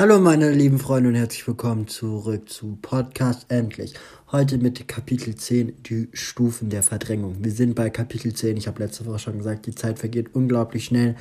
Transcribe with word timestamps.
Hallo 0.00 0.18
meine 0.18 0.50
lieben 0.50 0.78
Freunde 0.78 1.10
und 1.10 1.14
herzlich 1.14 1.46
willkommen 1.46 1.86
zurück 1.86 2.48
zu 2.48 2.78
Podcast 2.80 3.44
Endlich. 3.50 3.92
Heute 4.32 4.56
mit 4.56 4.88
Kapitel 4.88 5.34
10, 5.34 5.82
die 5.82 6.08
Stufen 6.14 6.70
der 6.70 6.82
Verdrängung. 6.82 7.44
Wir 7.44 7.52
sind 7.52 7.74
bei 7.74 7.90
Kapitel 7.90 8.32
10, 8.32 8.56
ich 8.56 8.66
habe 8.66 8.82
letzte 8.82 9.04
Woche 9.04 9.18
schon 9.18 9.36
gesagt, 9.36 9.66
die 9.66 9.74
Zeit 9.74 9.98
vergeht 9.98 10.34
unglaublich 10.34 10.86
schnell. 10.86 11.16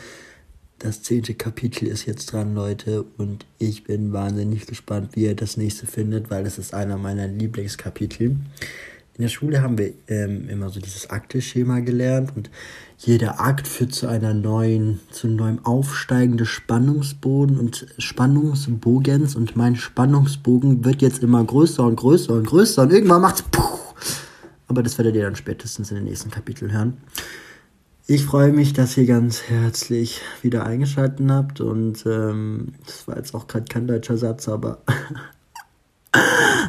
Das 0.77 1.03
zehnte 1.03 1.33
Kapitel 1.33 1.89
ist 1.89 2.05
jetzt 2.05 2.31
dran, 2.31 2.55
Leute, 2.55 3.03
und 3.17 3.45
ich 3.57 3.83
bin 3.83 4.13
wahnsinnig 4.13 4.65
gespannt, 4.65 5.09
wie 5.13 5.25
ihr 5.25 5.35
das 5.35 5.57
nächste 5.57 5.85
findet, 5.85 6.29
weil 6.29 6.45
es 6.45 6.57
ist 6.57 6.73
einer 6.73 6.97
meiner 6.97 7.27
Lieblingskapitel. 7.27 8.37
In 9.19 9.23
der 9.23 9.29
Schule 9.29 9.61
haben 9.61 9.77
wir 9.77 9.91
ähm, 10.07 10.47
immer 10.47 10.69
so 10.69 10.79
dieses 10.79 11.09
Akteschema 11.09 11.81
gelernt 11.81 12.31
und 12.37 12.49
jeder 12.97 13.41
Akt 13.41 13.67
führt 13.67 13.93
zu 13.93 14.07
einer 14.07 14.33
neuen, 14.33 15.01
zu 15.11 15.27
einem 15.27 15.35
neuen 15.35 15.65
Aufsteigen 15.65 16.37
des 16.37 16.47
Spannungsboden 16.47 17.59
und 17.59 17.85
Spannungsbogens 17.97 19.35
und 19.35 19.57
mein 19.57 19.75
Spannungsbogen 19.75 20.85
wird 20.85 21.01
jetzt 21.01 21.21
immer 21.21 21.43
größer 21.43 21.83
und 21.83 21.97
größer 21.97 22.31
und 22.31 22.47
größer 22.47 22.83
und 22.83 22.93
irgendwann 22.93 23.21
macht's 23.21 23.41
puh. 23.41 23.61
Aber 24.69 24.83
das 24.83 24.97
werdet 24.97 25.17
ihr 25.17 25.23
dann 25.23 25.35
spätestens 25.35 25.91
in 25.91 25.97
den 25.97 26.05
nächsten 26.05 26.31
Kapiteln 26.31 26.71
hören. 26.71 26.93
Ich 28.07 28.23
freue 28.23 28.53
mich, 28.53 28.71
dass 28.71 28.95
ihr 28.95 29.05
ganz 29.05 29.41
herzlich 29.49 30.21
wieder 30.41 30.65
eingeschaltet 30.65 31.29
habt 31.29 31.59
und 31.59 32.05
ähm, 32.05 32.69
das 32.85 33.05
war 33.05 33.17
jetzt 33.17 33.35
auch 33.35 33.47
gerade 33.47 33.65
kein 33.65 33.85
deutscher 33.85 34.15
Satz, 34.15 34.47
aber 34.47 34.81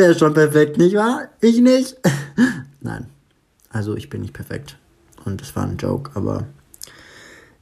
Wäre 0.00 0.18
schon 0.18 0.32
perfekt, 0.32 0.78
nicht 0.78 0.96
wahr? 0.96 1.28
Ich 1.42 1.60
nicht. 1.60 1.94
Nein. 2.80 3.08
Also 3.68 3.94
ich 3.96 4.08
bin 4.08 4.22
nicht 4.22 4.32
perfekt. 4.32 4.78
Und 5.26 5.42
es 5.42 5.54
war 5.54 5.64
ein 5.64 5.76
Joke, 5.76 6.12
aber 6.14 6.46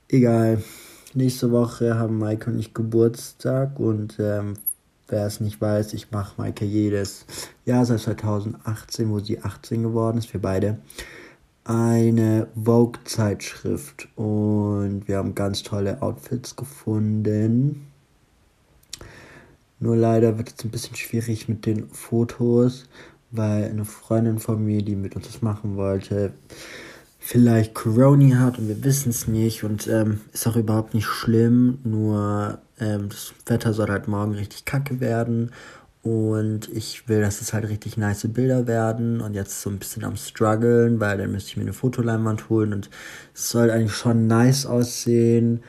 egal. 0.07 0.63
Nächste 1.15 1.51
Woche 1.51 1.99
haben 1.99 2.17
Maike 2.21 2.49
und 2.49 2.61
ich 2.61 2.75
Geburtstag 2.75 3.81
und 3.81 4.19
ähm, 4.21 4.55
wer 5.09 5.27
es 5.27 5.41
nicht 5.41 5.61
weiß, 5.61 5.95
ich 5.95 6.13
mache 6.13 6.35
Maike 6.37 6.65
jedes 6.65 7.27
Jahr 7.65 7.85
seit 7.85 7.99
2018, 8.03 9.11
wo 9.11 9.19
sie 9.19 9.43
18 9.43 9.83
geworden 9.83 10.19
ist, 10.19 10.33
wir 10.33 10.41
beide, 10.41 10.79
eine 11.65 12.47
Vogue-Zeitschrift 12.55 14.07
und 14.15 15.09
wir 15.09 15.17
haben 15.17 15.35
ganz 15.35 15.65
tolle 15.65 16.01
Outfits 16.03 16.55
gefunden 16.55 17.89
nur 19.81 19.97
leider 19.97 20.39
wird 20.39 20.55
es 20.57 20.65
ein 20.65 20.71
bisschen 20.71 20.97
schwierig 20.97 21.49
mit 21.49 21.67
den 21.67 21.89
Fotos, 21.89 22.85
weil 23.31 23.65
eine 23.65 23.85
Freundin 23.85 24.39
von 24.39 24.65
mir, 24.65 24.83
die 24.83 24.97
mit 24.97 25.17
uns 25.17 25.27
das 25.27 25.43
machen 25.43 25.77
wollte, 25.77 26.33
vielleicht 27.19 27.75
Corona 27.75 28.39
hat 28.39 28.59
und 28.59 28.69
wir 28.69 28.83
wissen 28.85 29.11
es 29.11 29.29
nicht 29.29 29.65
und 29.65 29.87
ähm, 29.87 30.21
ist 30.33 30.47
auch 30.47 30.57
überhaupt 30.57 30.95
nicht 30.95 31.07
schlimm, 31.07 31.79
nur 31.85 32.59
ähm, 32.81 33.09
das 33.09 33.35
Wetter 33.47 33.73
soll 33.73 33.89
halt 33.89 34.09
morgen 34.09 34.33
richtig 34.33 34.65
kacke 34.65 35.01
werden 35.01 35.51
und 36.03 36.69
ich 36.69 37.09
will, 37.09 37.21
dass 37.21 37.41
es 37.41 37.53
halt 37.53 37.69
richtig 37.69 37.97
nice 37.97 38.27
Bilder 38.29 38.67
werden 38.67 39.21
und 39.21 39.35
jetzt 39.35 39.61
so 39.61 39.69
ein 39.69 39.79
bisschen 39.79 40.05
am 40.05 40.17
struggeln, 40.17 41.01
weil 41.01 41.19
dann 41.19 41.33
müsste 41.33 41.51
ich 41.51 41.57
mir 41.57 41.65
eine 41.65 41.73
Fotoleinwand 41.73 42.49
holen 42.49 42.73
und 42.73 42.89
es 43.35 43.51
soll 43.51 43.71
eigentlich 43.71 43.95
schon 43.95 44.27
nice 44.27 44.65
aussehen. 44.65 45.61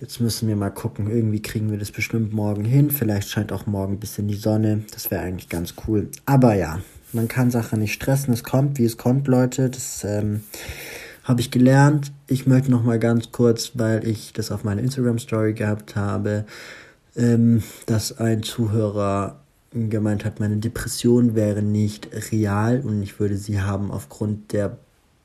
Jetzt 0.00 0.20
müssen 0.20 0.48
wir 0.48 0.56
mal 0.56 0.70
gucken. 0.70 1.10
Irgendwie 1.10 1.40
kriegen 1.40 1.70
wir 1.70 1.78
das 1.78 1.92
bestimmt 1.92 2.32
morgen 2.32 2.64
hin. 2.64 2.90
Vielleicht 2.90 3.30
scheint 3.30 3.52
auch 3.52 3.66
morgen 3.66 3.94
ein 3.94 4.00
bisschen 4.00 4.28
die 4.28 4.34
Sonne. 4.34 4.84
Das 4.92 5.10
wäre 5.10 5.22
eigentlich 5.22 5.48
ganz 5.48 5.74
cool. 5.86 6.08
Aber 6.26 6.54
ja, 6.54 6.80
man 7.12 7.28
kann 7.28 7.50
Sachen 7.50 7.80
nicht 7.80 7.94
stressen. 7.94 8.34
Es 8.34 8.42
kommt, 8.42 8.78
wie 8.78 8.84
es 8.84 8.96
kommt, 8.96 9.28
Leute. 9.28 9.70
Das 9.70 10.04
ähm, 10.04 10.42
habe 11.22 11.40
ich 11.40 11.50
gelernt. 11.50 12.12
Ich 12.26 12.46
möchte 12.46 12.70
noch 12.70 12.82
mal 12.82 12.98
ganz 12.98 13.30
kurz, 13.30 13.72
weil 13.74 14.06
ich 14.06 14.32
das 14.32 14.50
auf 14.50 14.64
meiner 14.64 14.82
Instagram 14.82 15.18
Story 15.18 15.54
gehabt 15.54 15.94
habe, 15.94 16.44
ähm, 17.16 17.62
dass 17.86 18.18
ein 18.18 18.42
Zuhörer 18.42 19.40
gemeint 19.74 20.24
hat, 20.24 20.40
meine 20.40 20.56
Depression 20.58 21.34
wäre 21.34 21.62
nicht 21.62 22.08
real 22.30 22.80
und 22.80 23.02
ich 23.02 23.18
würde 23.18 23.36
sie 23.36 23.60
haben 23.60 23.90
aufgrund 23.90 24.52
der 24.52 24.78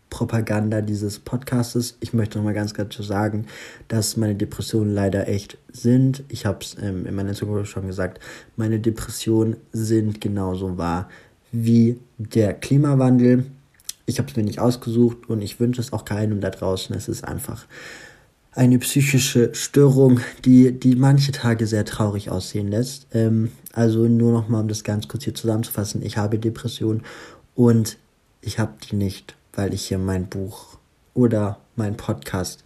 Propaganda 0.09 0.81
dieses 0.81 1.19
Podcastes. 1.19 1.97
Ich 1.99 2.13
möchte 2.13 2.37
noch 2.37 2.45
mal 2.45 2.53
ganz 2.53 2.73
zu 2.89 3.03
sagen, 3.03 3.45
dass 3.87 4.17
meine 4.17 4.35
Depressionen 4.35 4.93
leider 4.93 5.27
echt 5.27 5.57
sind. 5.71 6.23
Ich 6.29 6.45
habe 6.45 6.59
es 6.61 6.75
ähm, 6.81 7.05
in 7.05 7.15
meiner 7.15 7.29
Instagram 7.29 7.65
schon 7.65 7.87
gesagt. 7.87 8.19
Meine 8.55 8.79
Depressionen 8.79 9.57
sind 9.71 10.19
genauso 10.21 10.77
wahr 10.77 11.09
wie 11.51 11.99
der 12.17 12.53
Klimawandel. 12.53 13.45
Ich 14.05 14.19
habe 14.19 14.29
es 14.29 14.35
mir 14.35 14.43
nicht 14.43 14.59
ausgesucht 14.59 15.29
und 15.29 15.41
ich 15.41 15.59
wünsche 15.59 15.81
es 15.81 15.93
auch 15.93 16.05
keinem 16.05 16.41
da 16.41 16.49
draußen. 16.49 16.95
Es 16.95 17.07
ist 17.07 17.23
einfach 17.23 17.65
eine 18.51 18.79
psychische 18.79 19.53
Störung, 19.53 20.19
die, 20.43 20.71
die 20.71 20.95
manche 20.95 21.31
Tage 21.31 21.67
sehr 21.67 21.85
traurig 21.85 22.29
aussehen 22.29 22.67
lässt. 22.67 23.07
Ähm, 23.13 23.51
also 23.73 24.07
nur 24.07 24.31
noch 24.31 24.49
mal, 24.49 24.61
um 24.61 24.67
das 24.67 24.83
ganz 24.83 25.07
kurz 25.07 25.23
hier 25.23 25.35
zusammenzufassen. 25.35 26.01
Ich 26.01 26.17
habe 26.17 26.39
Depressionen 26.39 27.03
und 27.55 27.97
ich 28.41 28.57
habe 28.57 28.73
die 28.89 28.95
nicht 28.95 29.35
weil 29.59 29.73
ich 29.73 29.87
hier 29.87 29.97
mein 29.97 30.27
Buch 30.27 30.77
oder 31.13 31.59
mein 31.75 31.97
Podcast 31.97 32.63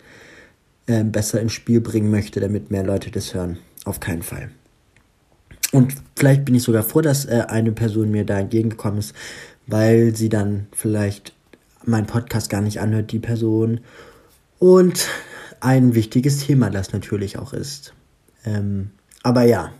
äh, 0.85 1.03
besser 1.03 1.41
ins 1.41 1.53
Spiel 1.53 1.81
bringen 1.81 2.11
möchte, 2.11 2.39
damit 2.39 2.69
mehr 2.69 2.83
Leute 2.83 3.09
das 3.09 3.33
hören. 3.33 3.57
Auf 3.83 3.99
keinen 3.99 4.21
Fall. 4.21 4.51
Und 5.71 5.95
vielleicht 6.15 6.45
bin 6.45 6.53
ich 6.53 6.61
sogar 6.61 6.83
froh, 6.83 7.01
dass 7.01 7.25
äh, 7.25 7.45
eine 7.47 7.71
Person 7.71 8.11
mir 8.11 8.25
da 8.25 8.39
entgegengekommen 8.39 8.99
ist, 8.99 9.15
weil 9.65 10.15
sie 10.15 10.29
dann 10.29 10.67
vielleicht 10.71 11.33
meinen 11.83 12.05
Podcast 12.05 12.51
gar 12.51 12.61
nicht 12.61 12.79
anhört, 12.79 13.11
die 13.11 13.17
Person. 13.17 13.79
Und 14.59 15.07
ein 15.61 15.95
wichtiges 15.95 16.45
Thema 16.45 16.69
das 16.69 16.93
natürlich 16.93 17.39
auch 17.39 17.53
ist. 17.53 17.95
Ähm, 18.45 18.91
aber 19.23 19.45
ja, 19.45 19.73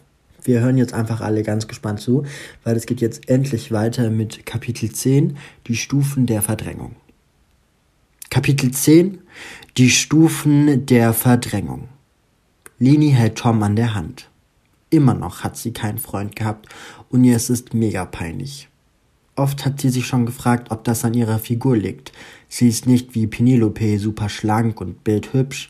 wir 0.44 0.62
hören 0.62 0.80
jetzt 0.80 0.96
einfach 0.96 1.22
alle 1.22 1.44
ganz 1.44 1.68
gespannt 1.68 2.00
zu, 2.00 2.24
weil 2.64 2.76
es 2.76 2.88
geht 2.88 3.02
jetzt 3.02 3.30
endlich 3.30 3.72
weiter 3.72 4.10
mit 4.10 4.48
Kapitel 4.48 4.92
10, 4.92 5.38
die 5.68 5.76
Stufen 5.76 6.26
der 6.26 6.42
Verdrängung. 6.42 6.96
Kapitel 8.34 8.72
10 8.72 9.20
Die 9.78 9.92
Stufen 9.92 10.88
der 10.88 11.14
Verdrängung. 11.14 11.90
Lini 12.80 13.12
hält 13.12 13.36
Tom 13.36 13.62
an 13.62 13.76
der 13.76 13.94
Hand. 13.94 14.28
Immer 14.90 15.14
noch 15.14 15.44
hat 15.44 15.56
sie 15.56 15.72
keinen 15.72 16.00
Freund 16.00 16.36
gehabt 16.36 16.68
und 17.10 17.24
ihr 17.26 17.36
ist 17.36 17.52
es 17.52 17.74
mega 17.74 18.06
peinlich. 18.06 18.70
Oft 19.36 19.68
hat 19.68 19.80
sie 19.80 19.90
sich 19.90 20.08
schon 20.08 20.26
gefragt, 20.26 20.72
ob 20.72 20.84
das 20.84 21.06
an 21.06 21.14
ihrer 21.14 21.38
Figur 21.38 21.78
liegt. 21.78 22.12
Sie 22.50 22.68
ist 22.68 22.88
nicht 22.88 23.14
wie 23.14 23.28
Penelope 23.28 24.00
super 24.00 24.30
schlank 24.30 24.82
und 24.82 25.04
bildhübsch. 25.04 25.70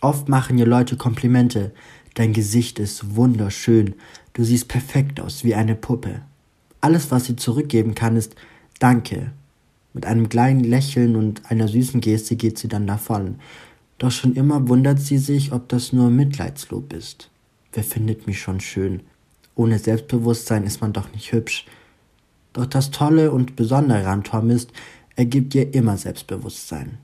Oft 0.00 0.28
machen 0.28 0.58
ihr 0.58 0.66
Leute 0.66 0.96
Komplimente. 0.96 1.72
Dein 2.14 2.32
Gesicht 2.32 2.80
ist 2.80 3.14
wunderschön. 3.14 3.94
Du 4.32 4.42
siehst 4.42 4.66
perfekt 4.66 5.20
aus 5.20 5.44
wie 5.44 5.54
eine 5.54 5.76
Puppe. 5.76 6.22
Alles, 6.80 7.12
was 7.12 7.26
sie 7.26 7.36
zurückgeben 7.36 7.94
kann, 7.94 8.16
ist 8.16 8.34
Danke. 8.80 9.30
Mit 9.96 10.04
einem 10.04 10.28
kleinen 10.28 10.62
Lächeln 10.62 11.16
und 11.16 11.50
einer 11.50 11.68
süßen 11.68 12.02
Geste 12.02 12.36
geht 12.36 12.58
sie 12.58 12.68
dann 12.68 12.86
davon. 12.86 13.36
Doch 13.96 14.10
schon 14.10 14.34
immer 14.34 14.68
wundert 14.68 15.00
sie 15.00 15.16
sich, 15.16 15.52
ob 15.52 15.70
das 15.70 15.94
nur 15.94 16.10
Mitleidslob 16.10 16.92
ist. 16.92 17.30
Wer 17.72 17.82
findet 17.82 18.26
mich 18.26 18.38
schon 18.38 18.60
schön? 18.60 19.00
Ohne 19.54 19.78
Selbstbewusstsein 19.78 20.64
ist 20.64 20.82
man 20.82 20.92
doch 20.92 21.10
nicht 21.14 21.32
hübsch. 21.32 21.64
Doch 22.52 22.66
das 22.66 22.90
Tolle 22.90 23.32
und 23.32 23.56
Besondere 23.56 24.06
an 24.08 24.22
Tom 24.22 24.50
ist, 24.50 24.70
er 25.14 25.24
gibt 25.24 25.54
ihr 25.54 25.72
immer 25.72 25.96
Selbstbewusstsein. 25.96 26.98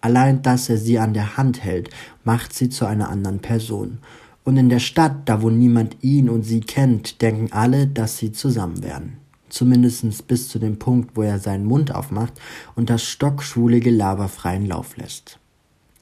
Allein, 0.00 0.42
dass 0.42 0.68
er 0.68 0.78
sie 0.78 0.98
an 0.98 1.14
der 1.14 1.36
Hand 1.36 1.62
hält, 1.62 1.90
macht 2.24 2.52
sie 2.52 2.68
zu 2.68 2.84
einer 2.84 3.10
anderen 3.10 3.38
Person. 3.38 3.98
Und 4.42 4.56
in 4.56 4.70
der 4.70 4.80
Stadt, 4.80 5.28
da 5.28 5.40
wo 5.40 5.50
niemand 5.50 5.98
ihn 6.00 6.28
und 6.28 6.42
sie 6.42 6.62
kennt, 6.62 7.22
denken 7.22 7.52
alle, 7.52 7.86
dass 7.86 8.18
sie 8.18 8.32
zusammen 8.32 8.82
werden 8.82 9.23
zumindest 9.54 10.26
bis 10.26 10.48
zu 10.48 10.58
dem 10.58 10.78
Punkt, 10.78 11.16
wo 11.16 11.22
er 11.22 11.38
seinen 11.38 11.64
Mund 11.64 11.94
aufmacht 11.94 12.32
und 12.74 12.90
das 12.90 13.04
stockschwule 13.04 13.80
Gelaber 13.80 14.28
freien 14.28 14.66
Lauf 14.66 14.96
lässt. 14.96 15.38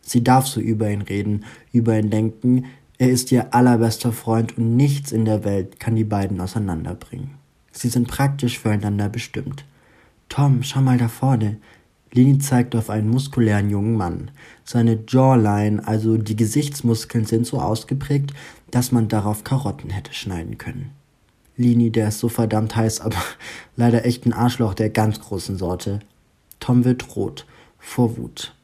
Sie 0.00 0.24
darf 0.24 0.46
so 0.46 0.60
über 0.60 0.90
ihn 0.90 1.02
reden, 1.02 1.44
über 1.70 1.98
ihn 1.98 2.10
denken, 2.10 2.64
er 2.98 3.10
ist 3.10 3.30
ihr 3.32 3.54
allerbester 3.54 4.12
Freund 4.12 4.56
und 4.58 4.76
nichts 4.76 5.12
in 5.12 5.24
der 5.24 5.44
Welt 5.44 5.80
kann 5.80 5.96
die 5.96 6.04
beiden 6.04 6.40
auseinanderbringen. 6.40 7.30
Sie 7.72 7.88
sind 7.88 8.08
praktisch 8.08 8.58
füreinander 8.58 9.08
bestimmt. 9.08 9.64
Tom, 10.28 10.62
schau 10.62 10.80
mal 10.80 10.98
da 10.98 11.08
vorne. 11.08 11.58
Lini 12.12 12.38
zeigt 12.38 12.76
auf 12.76 12.90
einen 12.90 13.08
muskulären 13.08 13.70
jungen 13.70 13.96
Mann. 13.96 14.30
Seine 14.64 14.98
Jawline, 15.08 15.86
also 15.86 16.16
die 16.16 16.36
Gesichtsmuskeln, 16.36 17.24
sind 17.24 17.46
so 17.46 17.58
ausgeprägt, 17.60 18.32
dass 18.70 18.92
man 18.92 19.08
darauf 19.08 19.44
Karotten 19.44 19.90
hätte 19.90 20.12
schneiden 20.12 20.58
können. 20.58 20.90
Lini, 21.62 21.90
der 21.90 22.08
ist 22.08 22.18
so 22.18 22.28
verdammt 22.28 22.76
heiß, 22.76 23.00
aber 23.00 23.16
leider 23.76 24.04
echt 24.04 24.26
ein 24.26 24.32
Arschloch 24.32 24.74
der 24.74 24.90
ganz 24.90 25.20
großen 25.20 25.56
Sorte. 25.56 26.00
Tom 26.60 26.84
wird 26.84 27.16
rot, 27.16 27.46
vor 27.78 28.16
Wut. 28.16 28.54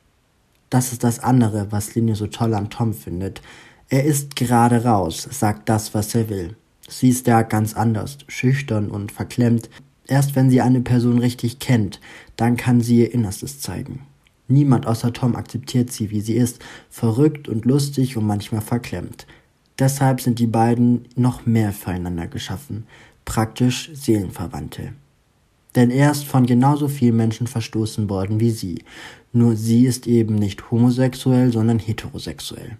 Das 0.70 0.92
ist 0.92 1.04
das 1.04 1.20
andere, 1.20 1.72
was 1.72 1.94
Lini 1.94 2.14
so 2.14 2.26
toll 2.26 2.54
an 2.54 2.70
Tom 2.70 2.92
findet. 2.92 3.40
Er 3.88 4.04
ist 4.04 4.36
gerade 4.36 4.84
raus, 4.84 5.26
sagt 5.30 5.68
das, 5.68 5.94
was 5.94 6.14
er 6.14 6.28
will. 6.28 6.56
Sie 6.88 7.08
ist 7.08 7.26
ja 7.26 7.42
ganz 7.42 7.74
anders, 7.74 8.18
schüchtern 8.28 8.90
und 8.90 9.12
verklemmt. 9.12 9.70
Erst 10.06 10.36
wenn 10.36 10.50
sie 10.50 10.60
eine 10.60 10.80
Person 10.80 11.18
richtig 11.18 11.58
kennt, 11.58 12.00
dann 12.36 12.56
kann 12.56 12.80
sie 12.80 13.00
ihr 13.00 13.14
Innerstes 13.14 13.60
zeigen. 13.60 14.06
Niemand 14.48 14.86
außer 14.86 15.12
Tom 15.12 15.36
akzeptiert 15.36 15.92
sie, 15.92 16.10
wie 16.10 16.22
sie 16.22 16.34
ist, 16.34 16.60
verrückt 16.88 17.48
und 17.48 17.66
lustig 17.66 18.16
und 18.16 18.26
manchmal 18.26 18.62
verklemmt. 18.62 19.26
Deshalb 19.78 20.20
sind 20.20 20.38
die 20.38 20.46
beiden 20.46 21.06
noch 21.14 21.46
mehr 21.46 21.72
füreinander 21.72 22.26
geschaffen, 22.26 22.86
praktisch 23.24 23.90
Seelenverwandte. 23.92 24.92
Denn 25.74 25.90
er 25.90 26.10
ist 26.10 26.24
von 26.24 26.46
genauso 26.46 26.88
vielen 26.88 27.16
Menschen 27.16 27.46
verstoßen 27.46 28.08
worden 28.10 28.40
wie 28.40 28.50
sie, 28.50 28.82
nur 29.32 29.54
sie 29.54 29.86
ist 29.86 30.06
eben 30.06 30.34
nicht 30.34 30.70
homosexuell, 30.70 31.52
sondern 31.52 31.78
heterosexuell. 31.78 32.76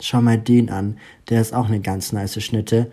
Schau 0.00 0.20
mal 0.20 0.38
den 0.38 0.70
an, 0.70 0.98
der 1.28 1.40
ist 1.40 1.54
auch 1.54 1.66
eine 1.66 1.80
ganz 1.80 2.12
nice 2.12 2.42
Schnitte. 2.42 2.90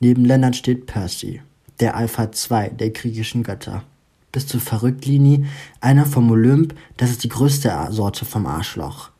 Neben 0.00 0.24
Lennart 0.24 0.56
steht 0.56 0.86
Percy, 0.86 1.40
der 1.80 1.96
Alpha 1.96 2.32
2 2.32 2.70
der 2.70 2.90
griechischen 2.90 3.42
Götter. 3.42 3.84
Bist 4.32 4.52
du 4.52 4.58
verrückt, 4.58 5.06
Lini? 5.06 5.46
Einer 5.80 6.04
vom 6.04 6.30
Olymp, 6.30 6.74
das 6.96 7.10
ist 7.10 7.24
die 7.24 7.28
größte 7.28 7.72
Sorte 7.90 8.24
vom 8.24 8.46
Arschloch. 8.46 9.10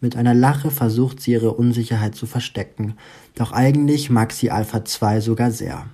Mit 0.00 0.16
einer 0.16 0.34
Lache 0.34 0.70
versucht 0.70 1.20
sie 1.20 1.32
ihre 1.32 1.52
Unsicherheit 1.52 2.14
zu 2.14 2.26
verstecken, 2.26 2.94
doch 3.34 3.52
eigentlich 3.52 4.10
mag 4.10 4.32
sie 4.32 4.50
Alpha 4.50 4.84
2 4.84 5.20
sogar 5.20 5.50
sehr. 5.50 5.86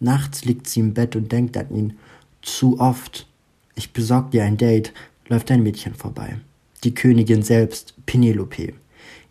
Nachts 0.00 0.44
liegt 0.44 0.68
sie 0.68 0.80
im 0.80 0.94
Bett 0.94 1.14
und 1.14 1.30
denkt 1.30 1.56
an 1.56 1.70
ihn. 1.70 1.98
Zu 2.42 2.80
oft. 2.80 3.28
Ich 3.76 3.92
besorg 3.92 4.32
dir 4.32 4.44
ein 4.44 4.56
Date, 4.56 4.92
läuft 5.28 5.50
ein 5.52 5.62
Mädchen 5.62 5.94
vorbei. 5.94 6.38
Die 6.82 6.94
Königin 6.94 7.42
selbst, 7.42 7.94
Penelope. 8.04 8.74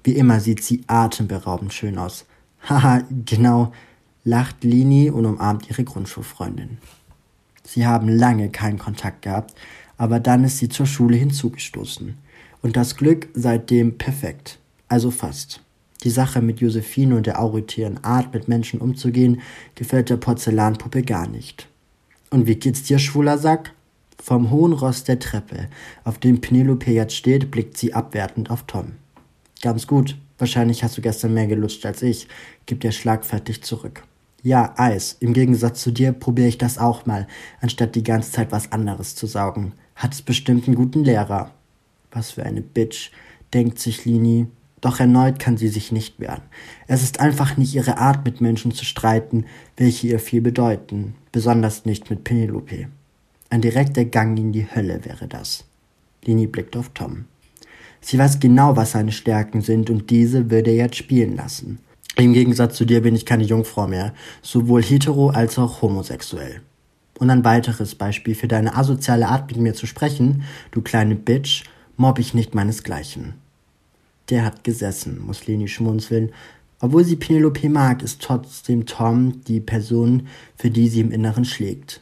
Wie 0.03 0.13
immer 0.13 0.39
sieht 0.39 0.63
sie 0.63 0.83
atemberaubend 0.87 1.73
schön 1.73 1.97
aus. 1.97 2.25
Haha, 2.69 3.03
genau, 3.25 3.73
lacht 4.23 4.63
Lini 4.63 5.09
und 5.09 5.25
umarmt 5.25 5.69
ihre 5.69 5.83
Grundschulfreundin. 5.83 6.77
Sie 7.63 7.85
haben 7.85 8.07
lange 8.07 8.49
keinen 8.49 8.79
Kontakt 8.79 9.23
gehabt, 9.23 9.53
aber 9.97 10.19
dann 10.19 10.43
ist 10.45 10.57
sie 10.57 10.69
zur 10.69 10.85
Schule 10.85 11.17
hinzugestoßen. 11.17 12.17
Und 12.61 12.75
das 12.75 12.95
Glück 12.95 13.29
seitdem 13.33 13.97
perfekt. 13.97 14.59
Also 14.87 15.11
fast. 15.11 15.61
Die 16.03 16.09
Sache 16.09 16.41
mit 16.41 16.61
Josephine 16.61 17.15
und 17.15 17.27
der 17.27 17.41
autoritären 17.41 18.03
Art, 18.03 18.33
mit 18.33 18.47
Menschen 18.47 18.81
umzugehen, 18.81 19.41
gefällt 19.75 20.09
der 20.09 20.17
Porzellanpuppe 20.17 21.03
gar 21.03 21.27
nicht. 21.27 21.67
Und 22.31 22.47
wie 22.47 22.55
geht's 22.55 22.83
dir, 22.83 22.97
schwuler 22.97 23.37
Sack? 23.37 23.73
Vom 24.21 24.51
hohen 24.51 24.73
Rost 24.73 25.07
der 25.07 25.19
Treppe, 25.19 25.67
auf 26.03 26.19
dem 26.19 26.41
Penelope 26.41 26.91
jetzt 26.91 27.15
steht, 27.15 27.51
blickt 27.51 27.77
sie 27.77 27.93
abwertend 27.93 28.51
auf 28.51 28.63
Tom. 28.63 28.93
Ganz 29.61 29.87
gut. 29.87 30.17
Wahrscheinlich 30.37 30.83
hast 30.83 30.97
du 30.97 31.01
gestern 31.01 31.35
mehr 31.35 31.45
gelutscht 31.45 31.85
als 31.85 32.01
ich, 32.01 32.27
gibt 32.65 32.83
er 32.83 32.91
schlagfertig 32.91 33.61
zurück. 33.61 34.03
Ja, 34.41 34.73
Eis. 34.75 35.17
Im 35.19 35.33
Gegensatz 35.33 35.83
zu 35.83 35.91
dir 35.91 36.13
probiere 36.13 36.47
ich 36.47 36.57
das 36.57 36.79
auch 36.79 37.05
mal, 37.05 37.27
anstatt 37.61 37.93
die 37.93 38.03
ganze 38.03 38.31
Zeit 38.31 38.51
was 38.51 38.71
anderes 38.71 39.15
zu 39.15 39.27
saugen. 39.27 39.73
Hat's 39.95 40.23
bestimmt 40.23 40.65
einen 40.65 40.75
guten 40.75 41.03
Lehrer. 41.03 41.51
Was 42.11 42.31
für 42.31 42.43
eine 42.43 42.61
Bitch, 42.61 43.11
denkt 43.53 43.79
sich 43.79 44.05
Lini. 44.05 44.47
Doch 44.81 44.99
erneut 44.99 45.37
kann 45.39 45.57
sie 45.57 45.67
sich 45.67 45.91
nicht 45.91 46.19
wehren. 46.19 46.41
Es 46.87 47.03
ist 47.03 47.19
einfach 47.19 47.55
nicht 47.55 47.75
ihre 47.75 47.99
Art, 47.99 48.25
mit 48.25 48.41
Menschen 48.41 48.71
zu 48.71 48.83
streiten, 48.83 49.45
welche 49.77 50.07
ihr 50.07 50.19
viel 50.19 50.41
bedeuten, 50.41 51.15
besonders 51.31 51.85
nicht 51.85 52.09
mit 52.09 52.23
Penelope. 52.23 52.87
Ein 53.49 53.61
direkter 53.61 54.05
Gang 54.05 54.39
in 54.39 54.51
die 54.51 54.65
Hölle 54.73 55.05
wäre 55.05 55.27
das. 55.27 55.65
Lini 56.25 56.47
blickt 56.47 56.75
auf 56.75 56.89
Tom. 56.93 57.25
Sie 57.99 58.17
weiß 58.17 58.39
genau, 58.39 58.75
was 58.75 58.91
seine 58.91 59.11
Stärken 59.11 59.61
sind 59.61 59.89
und 59.89 60.09
diese 60.09 60.49
würde 60.49 60.71
er 60.71 60.77
jetzt 60.77 60.95
spielen 60.95 61.35
lassen. 61.35 61.79
Im 62.17 62.33
Gegensatz 62.33 62.75
zu 62.75 62.85
dir 62.85 63.01
bin 63.01 63.15
ich 63.15 63.25
keine 63.25 63.43
Jungfrau 63.43 63.87
mehr, 63.87 64.13
sowohl 64.41 64.83
hetero 64.83 65.29
als 65.29 65.57
auch 65.59 65.81
homosexuell. 65.81 66.61
Und 67.19 67.29
ein 67.29 67.45
weiteres 67.45 67.93
Beispiel 67.95 68.33
für 68.33 68.47
deine 68.47 68.75
asoziale 68.75 69.27
Art 69.27 69.49
mit 69.49 69.59
mir 69.59 69.73
zu 69.75 69.85
sprechen, 69.85 70.43
du 70.71 70.81
kleine 70.81 71.15
Bitch, 71.15 71.63
mobb 72.01 72.17
ich 72.17 72.33
nicht 72.33 72.55
meinesgleichen. 72.55 73.35
Der 74.29 74.43
hat 74.43 74.63
gesessen, 74.63 75.21
muss 75.23 75.45
Leni 75.45 75.67
schmunzeln. 75.67 76.31
Obwohl 76.79 77.03
sie 77.03 77.15
Penelope 77.15 77.69
mag, 77.69 78.01
ist 78.01 78.21
trotzdem 78.21 78.87
Tom 78.87 79.43
die 79.45 79.59
Person, 79.59 80.27
für 80.57 80.71
die 80.71 80.89
sie 80.89 81.01
im 81.01 81.11
Inneren 81.11 81.45
schlägt. 81.45 82.01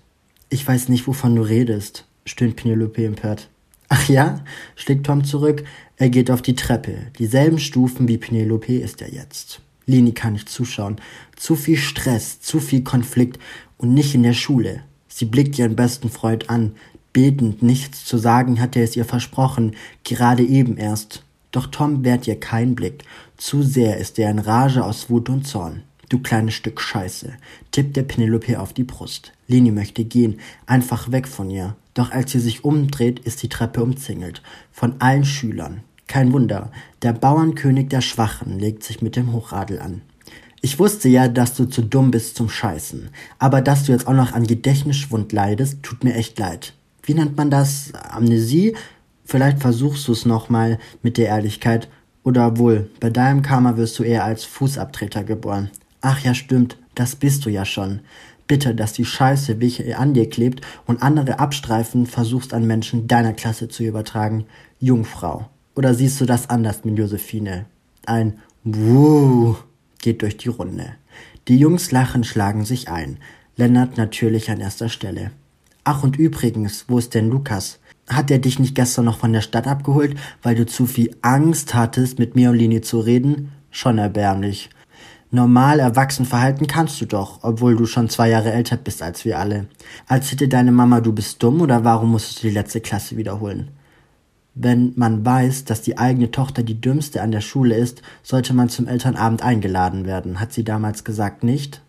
Ich 0.49 0.65
weiß 0.65 0.87
nicht, 0.87 1.05
wovon 1.05 1.35
du 1.35 1.41
redest, 1.41 2.05
stöhnt 2.25 2.55
Penelope 2.55 3.05
empört. 3.05 3.49
Ach 3.89 4.07
ja? 4.07 4.43
schlägt 4.75 5.05
Tom 5.05 5.25
zurück. 5.25 5.65
Er 5.97 6.09
geht 6.09 6.31
auf 6.31 6.41
die 6.41 6.55
Treppe. 6.55 7.07
Dieselben 7.17 7.59
Stufen 7.59 8.07
wie 8.07 8.17
Penelope 8.17 8.79
ist 8.79 9.01
er 9.01 9.11
jetzt. 9.11 9.59
Leni 9.85 10.13
kann 10.13 10.33
nicht 10.33 10.47
zuschauen. 10.47 10.95
Zu 11.35 11.55
viel 11.55 11.77
Stress, 11.77 12.39
zu 12.39 12.61
viel 12.61 12.83
Konflikt 12.83 13.37
und 13.77 13.93
nicht 13.93 14.15
in 14.15 14.23
der 14.23 14.33
Schule. 14.33 14.83
Sie 15.09 15.25
blickt 15.25 15.59
ihren 15.59 15.75
besten 15.75 16.09
Freund 16.09 16.49
an. 16.49 16.75
Betend 17.21 17.61
nichts 17.61 18.05
zu 18.05 18.17
sagen 18.17 18.61
hat 18.61 18.77
er 18.77 18.85
es 18.85 18.95
ihr 18.95 19.03
versprochen, 19.03 19.75
gerade 20.05 20.41
eben 20.41 20.77
erst. 20.77 21.21
Doch 21.51 21.67
Tom 21.67 22.05
wehrt 22.05 22.27
ihr 22.27 22.39
keinen 22.39 22.75
Blick. 22.75 23.03
Zu 23.35 23.61
sehr 23.61 23.97
ist 23.97 24.17
er 24.19 24.31
in 24.31 24.39
Rage 24.39 24.85
aus 24.85 25.09
Wut 25.09 25.27
und 25.27 25.45
Zorn. 25.45 25.83
Du 26.07 26.19
kleines 26.19 26.53
Stück 26.53 26.79
Scheiße, 26.79 27.33
tippt 27.71 27.97
der 27.97 28.03
Penelope 28.03 28.57
auf 28.57 28.71
die 28.71 28.85
Brust. 28.85 29.33
Leni 29.49 29.69
möchte 29.69 30.05
gehen, 30.05 30.39
einfach 30.65 31.11
weg 31.11 31.27
von 31.27 31.49
ihr. 31.49 31.75
Doch 31.93 32.11
als 32.11 32.31
sie 32.31 32.39
sich 32.39 32.63
umdreht, 32.63 33.19
ist 33.19 33.43
die 33.43 33.49
Treppe 33.49 33.83
umzingelt. 33.83 34.41
Von 34.71 34.95
allen 34.99 35.25
Schülern. 35.25 35.81
Kein 36.07 36.31
Wunder, 36.31 36.71
der 37.01 37.11
Bauernkönig 37.11 37.89
der 37.89 37.99
Schwachen 37.99 38.59
legt 38.59 38.85
sich 38.85 39.01
mit 39.01 39.17
dem 39.17 39.33
Hochadel 39.33 39.81
an. 39.81 40.03
Ich 40.61 40.79
wusste 40.79 41.09
ja, 41.09 41.27
dass 41.27 41.53
du 41.53 41.65
zu 41.65 41.81
dumm 41.81 42.11
bist 42.11 42.37
zum 42.37 42.47
Scheißen. 42.47 43.09
Aber 43.39 43.59
dass 43.59 43.83
du 43.83 43.91
jetzt 43.91 44.07
auch 44.07 44.13
noch 44.13 44.31
an 44.31 44.47
Gedächtnisschwund 44.47 45.33
leidest, 45.33 45.83
tut 45.83 46.05
mir 46.05 46.13
echt 46.13 46.39
leid. 46.39 46.75
Wie 47.03 47.13
nennt 47.13 47.37
man 47.37 47.49
das? 47.49 47.93
Amnesie? 47.93 48.75
Vielleicht 49.25 49.59
versuchst 49.59 50.07
du 50.07 50.11
es 50.11 50.25
nochmal 50.25 50.79
mit 51.01 51.17
der 51.17 51.27
Ehrlichkeit. 51.27 51.89
Oder 52.23 52.57
wohl, 52.57 52.89
bei 52.99 53.09
deinem 53.09 53.41
Karma 53.41 53.77
wirst 53.77 53.97
du 53.99 54.03
eher 54.03 54.23
als 54.25 54.43
Fußabtreter 54.43 55.23
geboren. 55.23 55.71
Ach 56.01 56.19
ja, 56.19 56.33
stimmt, 56.33 56.77
das 56.95 57.15
bist 57.15 57.45
du 57.45 57.49
ja 57.49 57.65
schon 57.65 58.01
bitte, 58.49 58.75
dass 58.75 58.91
die 58.91 59.05
Scheiße, 59.05 59.61
welche 59.61 59.97
an 59.97 60.13
dir 60.13 60.27
klebt 60.27 60.65
und 60.85 61.01
andere 61.01 61.39
abstreifen, 61.39 62.05
versuchst 62.05 62.53
an 62.53 62.67
Menschen 62.67 63.07
deiner 63.07 63.31
Klasse 63.31 63.69
zu 63.69 63.83
übertragen. 63.83 64.45
Jungfrau. 64.81 65.47
Oder 65.75 65.93
siehst 65.93 66.19
du 66.19 66.25
das 66.25 66.49
anders 66.49 66.83
mit 66.83 66.97
Josephine? 66.97 67.65
Ein 68.05 68.39
Wuh 68.65 69.55
geht 69.99 70.21
durch 70.23 70.35
die 70.35 70.49
Runde. 70.49 70.95
Die 71.47 71.57
Jungs 71.57 71.91
lachen, 71.91 72.25
schlagen 72.25 72.65
sich 72.65 72.89
ein. 72.89 73.19
Lennart 73.55 73.97
natürlich 73.97 74.49
an 74.49 74.59
erster 74.59 74.89
Stelle. 74.89 75.31
Ach 75.83 76.03
und 76.03 76.17
übrigens, 76.17 76.85
wo 76.87 76.97
ist 76.97 77.13
denn 77.13 77.29
Lukas? 77.29 77.79
Hat 78.07 78.31
er 78.31 78.39
dich 78.39 78.59
nicht 78.59 78.75
gestern 78.75 79.05
noch 79.05 79.19
von 79.19 79.33
der 79.33 79.41
Stadt 79.41 79.67
abgeholt, 79.67 80.15
weil 80.41 80.55
du 80.55 80.65
zu 80.65 80.85
viel 80.85 81.15
Angst 81.21 81.73
hattest, 81.73 82.19
mit 82.19 82.35
mir 82.35 82.49
und 82.49 82.57
Lini 82.57 82.81
zu 82.81 82.99
reden? 82.99 83.51
Schon 83.71 83.97
erbärmlich. 83.97 84.69
Normal 85.31 85.79
erwachsen 85.79 86.25
verhalten 86.25 86.65
kannst 86.65 86.99
du 87.01 87.05
doch, 87.05 87.39
obwohl 87.43 87.75
du 87.75 87.85
schon 87.85 88.09
zwei 88.09 88.29
Jahre 88.29 88.51
älter 88.51 88.77
bist 88.77 89.03
als 89.03 89.25
wir 89.25 89.37
alle. 89.37 89.67
Als 90.07 90.31
hätte 90.31 90.47
deine 90.47 90.71
Mama 90.71 91.01
du 91.01 91.13
bist 91.13 91.43
dumm 91.43 91.61
oder 91.61 91.83
warum 91.83 92.11
musstest 92.11 92.41
du 92.41 92.47
die 92.47 92.53
letzte 92.53 92.81
Klasse 92.81 93.15
wiederholen? 93.15 93.69
Wenn 94.55 94.93
man 94.95 95.23
weiß, 95.23 95.65
dass 95.65 95.83
die 95.83 95.99
eigene 95.99 96.31
Tochter 96.31 96.63
die 96.63 96.81
dümmste 96.81 97.21
an 97.21 97.31
der 97.31 97.41
Schule 97.41 97.75
ist, 97.75 98.01
sollte 98.23 98.55
man 98.55 98.69
zum 98.69 98.87
Elternabend 98.87 99.43
eingeladen 99.43 100.07
werden, 100.07 100.39
hat 100.39 100.51
sie 100.51 100.63
damals 100.63 101.03
gesagt, 101.03 101.43
nicht? 101.43 101.81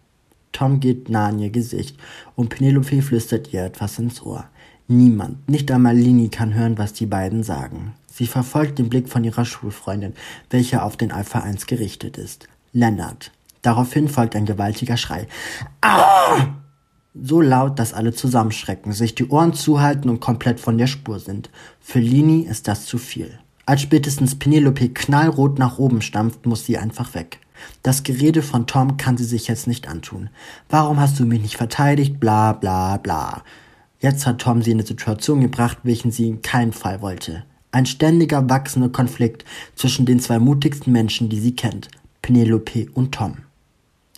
Tom 0.53 0.81
geht 0.81 1.09
nah 1.09 1.29
an 1.29 1.39
ihr 1.39 1.51
Gesicht 1.51 1.97
und 2.37 2.49
Penelope 2.49 3.03
flüstert 3.03 3.53
ihr 3.53 3.65
etwas 3.65 3.99
ins 3.99 4.23
Ohr. 4.23 4.45
Niemand, 4.89 5.49
nicht 5.49 5.71
einmal 5.71 5.97
Lini 5.97 6.31
kann 6.31 6.55
hören, 6.55 6.77
was 6.77 6.93
die 6.93 7.07
beiden 7.07 7.45
sagen. 7.45 7.95
Sie 8.13 8.27
verfolgt 8.27 8.79
den 8.79 8.89
Blick 8.89 9.09
von 9.09 9.23
ihrer 9.23 9.45
Schulfreundin, 9.45 10.15
welcher 10.51 10.85
auf 10.85 10.97
den 10.97 11.13
Alpha 11.13 11.39
1 11.41 11.67
gerichtet 11.67 12.19
ist. 12.19 12.49
Lennart. 12.73 13.31
Daraufhin 13.63 14.09
folgt 14.09 14.35
ein 14.35 14.47
gewaltiger 14.47 14.97
Schrei. 14.97 15.29
Ah! 15.81 16.49
So 17.15 17.41
laut, 17.41 17.79
dass 17.79 17.93
alle 17.93 18.13
zusammenschrecken, 18.13 18.93
sich 18.93 19.15
die 19.15 19.27
Ohren 19.27 19.53
zuhalten 19.53 20.11
und 20.11 20.21
komplett 20.21 20.61
von 20.61 20.79
der 20.79 20.87
Spur 20.87 21.19
sind. 21.19 21.51
Für 21.81 21.99
Lini 21.99 22.43
ist 22.43 22.69
das 22.69 22.87
zu 22.87 22.99
viel. 22.99 23.39
Als 23.67 23.83
spätestens 23.83 24.37
Penelope 24.37 24.89
knallrot 24.89 25.59
nach 25.59 25.79
oben 25.79 26.03
stampft, 26.03 26.47
muss 26.47 26.67
sie 26.67 26.79
einfach 26.79 27.15
weg. 27.15 27.39
Das 27.83 28.03
Gerede 28.03 28.43
von 28.43 28.67
Tom 28.67 28.97
kann 28.97 29.17
sie 29.17 29.25
sich 29.25 29.49
jetzt 29.49 29.67
nicht 29.67 29.89
antun. 29.89 30.31
Warum 30.69 31.01
hast 31.01 31.19
du 31.19 31.25
mich 31.25 31.41
nicht 31.41 31.57
verteidigt? 31.57 32.21
Bla 32.21 32.53
bla 32.53 32.97
bla. 32.97 33.43
Jetzt 34.01 34.27
hat 34.27 34.41
Tom 34.41 34.63
sie 34.63 34.71
in 34.71 34.79
eine 34.79 34.87
Situation 34.87 35.41
gebracht, 35.41 35.79
welchen 35.83 36.11
sie 36.11 36.29
in 36.29 36.43
keinen 36.43 36.73
Fall 36.73 37.03
wollte. 37.03 37.45
Ein 37.73 37.87
ständiger 37.87 38.49
wachsender 38.49 38.89
Konflikt 38.89 39.45
zwischen 39.77 40.07
den 40.07 40.21
zwei 40.21 40.39
mutigsten 40.39 40.93
Menschen, 40.93 41.29
die 41.29 41.39
sie 41.39 41.55
kennt. 41.55 41.89
Penelope 42.23 42.89
und 42.95 43.13
Tom. 43.13 43.39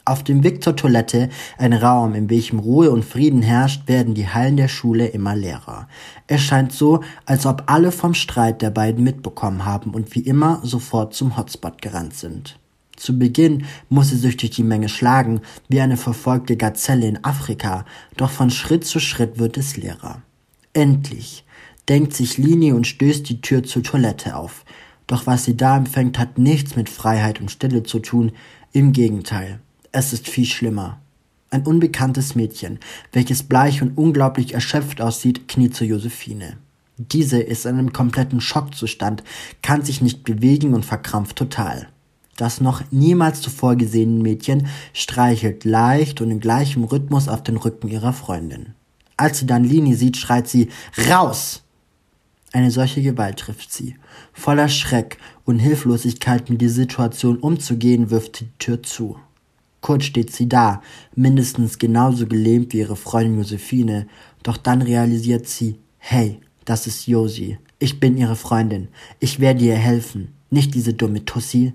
Auf 0.04 0.25
dem 0.25 0.42
Weg 0.42 0.64
zur 0.64 0.75
Toilette, 0.75 1.28
ein 1.58 1.72
Raum, 1.72 2.14
in 2.14 2.28
welchem 2.28 2.58
Ruhe 2.58 2.90
und 2.90 3.04
Frieden 3.04 3.42
herrscht, 3.42 3.87
werden 3.87 4.14
die 4.14 4.28
Hallen 4.28 4.56
der 4.56 4.66
Schule 4.66 5.06
immer 5.06 5.37
leerer. 5.37 5.87
Es 6.26 6.40
scheint 6.40 6.72
so, 6.72 7.02
als 7.25 7.46
ob 7.46 7.64
alle 7.66 7.92
vom 7.92 8.14
Streit 8.14 8.62
der 8.62 8.70
beiden 8.70 9.04
mitbekommen 9.04 9.64
haben 9.64 9.94
und 9.94 10.12
wie 10.16 10.20
immer 10.20 10.61
sofort 10.64 11.14
zum 11.14 11.37
Hotspot 11.37 11.80
gerannt 11.80 12.14
sind. 12.14 12.58
Zu 13.02 13.18
Beginn 13.18 13.64
muss 13.88 14.11
sie 14.11 14.16
sich 14.16 14.37
durch 14.37 14.52
die 14.52 14.62
Menge 14.62 14.88
schlagen, 14.88 15.40
wie 15.68 15.80
eine 15.80 15.97
verfolgte 15.97 16.56
Gazelle 16.56 17.09
in 17.09 17.25
Afrika, 17.25 17.85
doch 18.16 18.30
von 18.30 18.49
Schritt 18.49 18.85
zu 18.85 19.00
Schritt 19.00 19.40
wird 19.40 19.56
es 19.56 19.76
leerer. 19.76 20.23
Endlich 20.73 21.44
denkt 21.88 22.14
sich 22.14 22.38
Lini 22.38 22.71
und 22.71 22.87
stößt 22.87 23.28
die 23.28 23.40
Tür 23.40 23.64
zur 23.64 23.82
Toilette 23.82 24.37
auf. 24.37 24.64
Doch 25.09 25.26
was 25.26 25.42
sie 25.42 25.56
da 25.56 25.76
empfängt, 25.76 26.16
hat 26.16 26.38
nichts 26.38 26.76
mit 26.76 26.88
Freiheit 26.88 27.40
und 27.40 27.50
Stille 27.50 27.82
zu 27.82 27.99
tun. 27.99 28.30
Im 28.71 28.92
Gegenteil, 28.92 29.59
es 29.90 30.12
ist 30.12 30.28
viel 30.28 30.47
schlimmer. 30.47 31.00
Ein 31.50 31.66
unbekanntes 31.66 32.37
Mädchen, 32.37 32.78
welches 33.12 33.42
bleich 33.42 33.82
und 33.82 33.99
unglaublich 33.99 34.54
erschöpft 34.54 35.00
aussieht, 35.00 35.49
kniet 35.49 35.75
zu 35.75 35.85
Josephine. 35.85 36.56
Diese 36.99 37.40
ist 37.40 37.66
in 37.66 37.78
einem 37.78 37.92
kompletten 37.92 38.40
Schockzustand, 38.40 39.25
kann 39.61 39.82
sich 39.82 40.02
nicht 40.02 40.23
bewegen 40.23 40.73
und 40.73 40.85
verkrampft 40.85 41.35
total. 41.35 41.88
Das 42.42 42.61
noch 42.61 42.82
niemals 42.90 43.40
zuvor 43.40 43.76
gesehene 43.76 44.20
Mädchen 44.20 44.66
streichelt 44.94 45.64
leicht 45.64 46.20
und 46.20 46.32
in 46.32 46.40
gleichem 46.40 46.82
Rhythmus 46.82 47.28
auf 47.28 47.44
den 47.44 47.56
Rücken 47.56 47.87
ihrer 47.87 48.12
Freundin. 48.12 48.75
Als 49.16 49.38
sie 49.38 49.46
dann 49.46 49.62
Lini 49.62 49.94
sieht, 49.94 50.16
schreit 50.16 50.49
sie 50.49 50.68
Raus! 51.08 51.62
Eine 52.52 52.72
solche 52.72 53.00
Gewalt 53.00 53.38
trifft 53.38 53.72
sie. 53.72 53.94
Voller 54.32 54.68
Schreck 54.68 55.18
und 55.44 55.61
Hilflosigkeit 55.61 56.50
mit 56.50 56.61
der 56.61 56.70
Situation 56.70 57.37
umzugehen, 57.37 58.11
wirft 58.11 58.38
sie 58.38 58.46
die 58.46 58.58
Tür 58.58 58.82
zu. 58.82 59.18
Kurz 59.80 60.02
steht 60.02 60.32
sie 60.32 60.49
da, 60.49 60.82
mindestens 61.14 61.78
genauso 61.78 62.26
gelähmt 62.26 62.72
wie 62.72 62.80
ihre 62.80 62.96
Freundin 62.96 63.38
Josephine, 63.38 64.08
doch 64.42 64.56
dann 64.56 64.82
realisiert 64.82 65.46
sie, 65.46 65.78
hey, 65.99 66.40
das 66.64 66.88
ist 66.88 67.06
Josi. 67.06 67.58
Ich 67.78 68.00
bin 68.00 68.16
ihre 68.16 68.34
Freundin. 68.34 68.88
Ich 69.20 69.38
werde 69.38 69.64
ihr 69.64 69.76
helfen. 69.76 70.34
Nicht 70.50 70.75
diese 70.75 70.92
dumme 70.92 71.25
Tussi. 71.25 71.72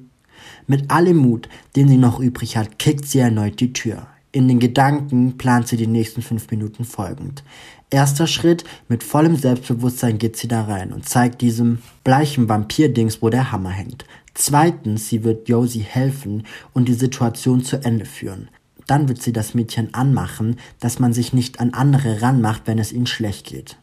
Mit 0.67 0.91
allem 0.91 1.17
Mut, 1.17 1.47
den 1.77 1.87
sie 1.87 1.97
noch 1.97 2.19
übrig 2.19 2.57
hat, 2.57 2.77
kickt 2.77 3.05
sie 3.05 3.19
erneut 3.19 3.61
die 3.61 3.71
Tür. 3.71 4.07
In 4.33 4.49
den 4.49 4.59
Gedanken 4.59 5.37
plant 5.37 5.69
sie 5.69 5.77
die 5.77 5.87
nächsten 5.87 6.21
fünf 6.21 6.51
Minuten 6.51 6.83
folgend. 6.83 7.43
Erster 7.89 8.27
Schritt, 8.27 8.65
mit 8.89 9.01
vollem 9.01 9.37
Selbstbewusstsein 9.37 10.17
geht 10.17 10.35
sie 10.35 10.49
da 10.49 10.65
rein 10.65 10.91
und 10.91 11.07
zeigt 11.07 11.39
diesem 11.39 11.79
bleichen 12.03 12.49
Vampirdings, 12.49 13.21
wo 13.21 13.29
der 13.29 13.53
Hammer 13.53 13.69
hängt. 13.69 14.03
Zweitens, 14.33 15.07
sie 15.07 15.23
wird 15.23 15.47
Josie 15.47 15.85
helfen 15.87 16.43
und 16.73 16.89
die 16.89 16.93
Situation 16.93 17.63
zu 17.63 17.77
Ende 17.77 18.05
führen. 18.05 18.49
Dann 18.87 19.07
wird 19.07 19.21
sie 19.21 19.33
das 19.33 19.53
Mädchen 19.53 19.93
anmachen, 19.93 20.57
dass 20.81 20.99
man 20.99 21.13
sich 21.13 21.31
nicht 21.31 21.61
an 21.61 21.73
andere 21.73 22.21
ranmacht, 22.21 22.63
wenn 22.65 22.77
es 22.77 22.91
ihnen 22.91 23.07
schlecht 23.07 23.47
geht. 23.47 23.77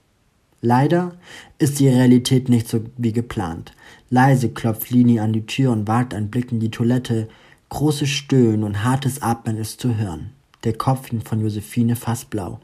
Leider 0.61 1.13
ist 1.59 1.79
die 1.79 1.89
Realität 1.89 2.49
nicht 2.49 2.69
so 2.69 2.85
wie 2.97 3.13
geplant. 3.13 3.73
Leise 4.15 4.49
klopft 4.51 4.91
Lini 4.91 5.19
an 5.19 5.33
die 5.33 5.45
Tür 5.45 5.73
und 5.73 5.89
wagt 5.89 6.15
einen 6.15 6.31
Blick 6.31 6.53
in 6.53 6.61
die 6.61 6.71
Toilette. 6.71 7.29
Große 7.69 8.07
Stöhnen 8.07 8.63
und 8.63 8.85
hartes 8.85 9.21
Atmen 9.21 9.59
ist 9.59 9.81
zu 9.81 9.97
hören. 9.97 10.31
Der 10.63 10.75
Kopf 10.75 11.11
von 11.25 11.41
Josephine 11.41 11.97
fast 11.97 12.31
blau. 12.31 12.61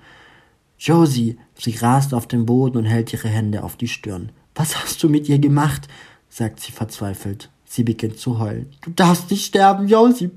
Josie, 0.79 1.39
sie 1.57 1.73
rast 1.73 2.15
auf 2.15 2.29
den 2.29 2.47
Boden 2.47 2.79
und 2.79 2.85
hält 2.85 3.13
ihre 3.13 3.29
Hände 3.29 3.65
auf 3.65 3.75
die 3.75 3.89
Stirn. 3.89 4.31
Was 4.55 4.81
hast 4.81 5.03
du 5.03 5.09
mit 5.09 5.29
ihr 5.29 5.41
gemacht? 5.41 5.89
sagt 6.29 6.61
sie 6.61 6.71
verzweifelt. 6.71 7.51
Sie 7.65 7.83
beginnt 7.83 8.19
zu 8.19 8.39
heulen. 8.39 8.71
Du 8.83 8.91
darfst 8.91 9.29
nicht 9.33 9.45
sterben, 9.45 9.89
Josie. 9.89 10.31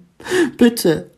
Bitte. 0.58 1.12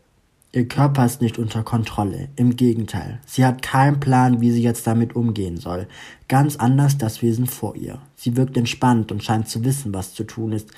Ihr 0.56 0.70
Körper 0.70 1.06
ist 1.06 1.22
nicht 1.22 1.38
unter 1.38 1.64
Kontrolle. 1.64 2.30
Im 2.38 2.56
Gegenteil. 2.56 3.20
Sie 3.26 3.44
hat 3.44 3.62
keinen 3.62 4.00
Plan, 4.00 4.40
wie 4.40 4.52
sie 4.52 4.64
jetzt 4.64 4.88
damit 4.88 5.14
umgehen 5.14 5.58
soll. 5.58 5.86
Ganz 6.30 6.56
anders 6.56 6.98
das 6.98 7.22
Wesen 7.22 7.46
vor 7.46 7.76
ihr. 7.76 8.00
Sie 8.16 8.38
wirkt 8.38 8.56
entspannt 8.56 9.12
und 9.12 9.22
scheint 9.22 9.50
zu 9.50 9.66
wissen, 9.66 9.94
was 9.94 10.14
zu 10.14 10.24
tun 10.24 10.54
ist. 10.54 10.70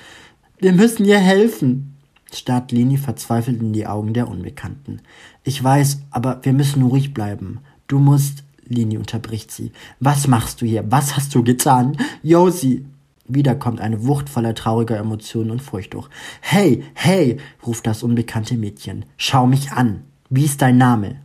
Wir 0.58 0.72
müssen 0.72 1.04
ihr 1.04 1.20
helfen. 1.20 1.94
starrt 2.32 2.72
Lini 2.72 2.96
verzweifelt 2.96 3.62
in 3.62 3.72
die 3.72 3.86
Augen 3.86 4.14
der 4.14 4.26
Unbekannten. 4.26 5.00
Ich 5.44 5.62
weiß, 5.62 6.00
aber 6.10 6.40
wir 6.42 6.54
müssen 6.54 6.82
ruhig 6.82 7.14
bleiben. 7.14 7.60
Du 7.86 8.00
musst. 8.00 8.42
Lini 8.64 8.98
unterbricht 8.98 9.52
sie. 9.52 9.70
Was 10.00 10.26
machst 10.26 10.60
du 10.60 10.66
hier? 10.66 10.90
Was 10.90 11.14
hast 11.14 11.32
du 11.36 11.44
getan? 11.44 11.96
Josie! 12.24 12.84
Wieder 13.28 13.54
kommt 13.54 13.80
eine 13.80 14.06
Wucht 14.06 14.30
voller 14.30 14.54
trauriger 14.54 14.96
Emotionen 14.96 15.50
und 15.50 15.62
Furcht 15.62 15.92
durch. 15.92 16.08
Hey, 16.40 16.82
hey, 16.94 17.36
ruft 17.66 17.86
das 17.86 18.02
unbekannte 18.02 18.56
Mädchen. 18.56 19.04
Schau 19.18 19.46
mich 19.46 19.70
an. 19.70 20.04
Wie 20.30 20.46
ist 20.46 20.62
dein 20.62 20.78
Name? 20.78 21.16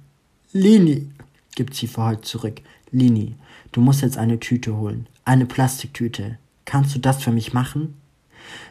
Lini, 0.51 1.09
gibt 1.55 1.73
sie 1.73 1.87
verheult 1.87 2.25
zurück. 2.25 2.61
Lini, 2.91 3.35
du 3.71 3.79
musst 3.79 4.01
jetzt 4.01 4.17
eine 4.17 4.39
Tüte 4.39 4.75
holen. 4.75 5.07
Eine 5.23 5.45
Plastiktüte. 5.45 6.37
Kannst 6.65 6.93
du 6.93 6.99
das 6.99 7.23
für 7.23 7.31
mich 7.31 7.53
machen? 7.53 7.95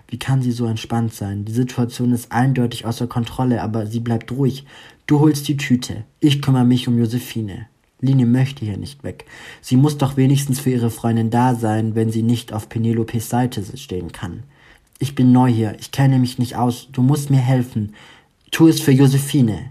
Wie 0.08 0.18
kann 0.18 0.42
sie 0.42 0.52
so 0.52 0.66
entspannt 0.66 1.14
sein? 1.14 1.46
Die 1.46 1.52
Situation 1.52 2.12
ist 2.12 2.32
eindeutig 2.32 2.84
außer 2.84 3.06
Kontrolle, 3.06 3.62
aber 3.62 3.86
sie 3.86 4.00
bleibt 4.00 4.30
ruhig. 4.32 4.66
Du 5.06 5.20
holst 5.20 5.48
die 5.48 5.56
Tüte. 5.56 6.04
Ich 6.20 6.42
kümmere 6.42 6.64
mich 6.64 6.86
um 6.86 6.98
Josephine. 6.98 7.66
Linie 8.02 8.26
möchte 8.26 8.64
hier 8.64 8.76
nicht 8.76 9.04
weg. 9.04 9.24
Sie 9.62 9.76
muss 9.76 9.96
doch 9.96 10.16
wenigstens 10.16 10.60
für 10.60 10.70
ihre 10.70 10.90
Freundin 10.90 11.30
da 11.30 11.54
sein, 11.54 11.94
wenn 11.94 12.10
sie 12.10 12.22
nicht 12.22 12.52
auf 12.52 12.68
Penelopes 12.68 13.30
Seite 13.30 13.64
stehen 13.78 14.12
kann. 14.12 14.42
Ich 14.98 15.14
bin 15.14 15.32
neu 15.32 15.50
hier, 15.50 15.76
ich 15.78 15.92
kenne 15.92 16.18
mich 16.18 16.38
nicht 16.38 16.56
aus, 16.56 16.88
du 16.92 17.00
musst 17.00 17.30
mir 17.30 17.38
helfen. 17.38 17.94
Tu 18.50 18.68
es 18.68 18.80
für 18.80 18.92
Josephine. 18.92 19.70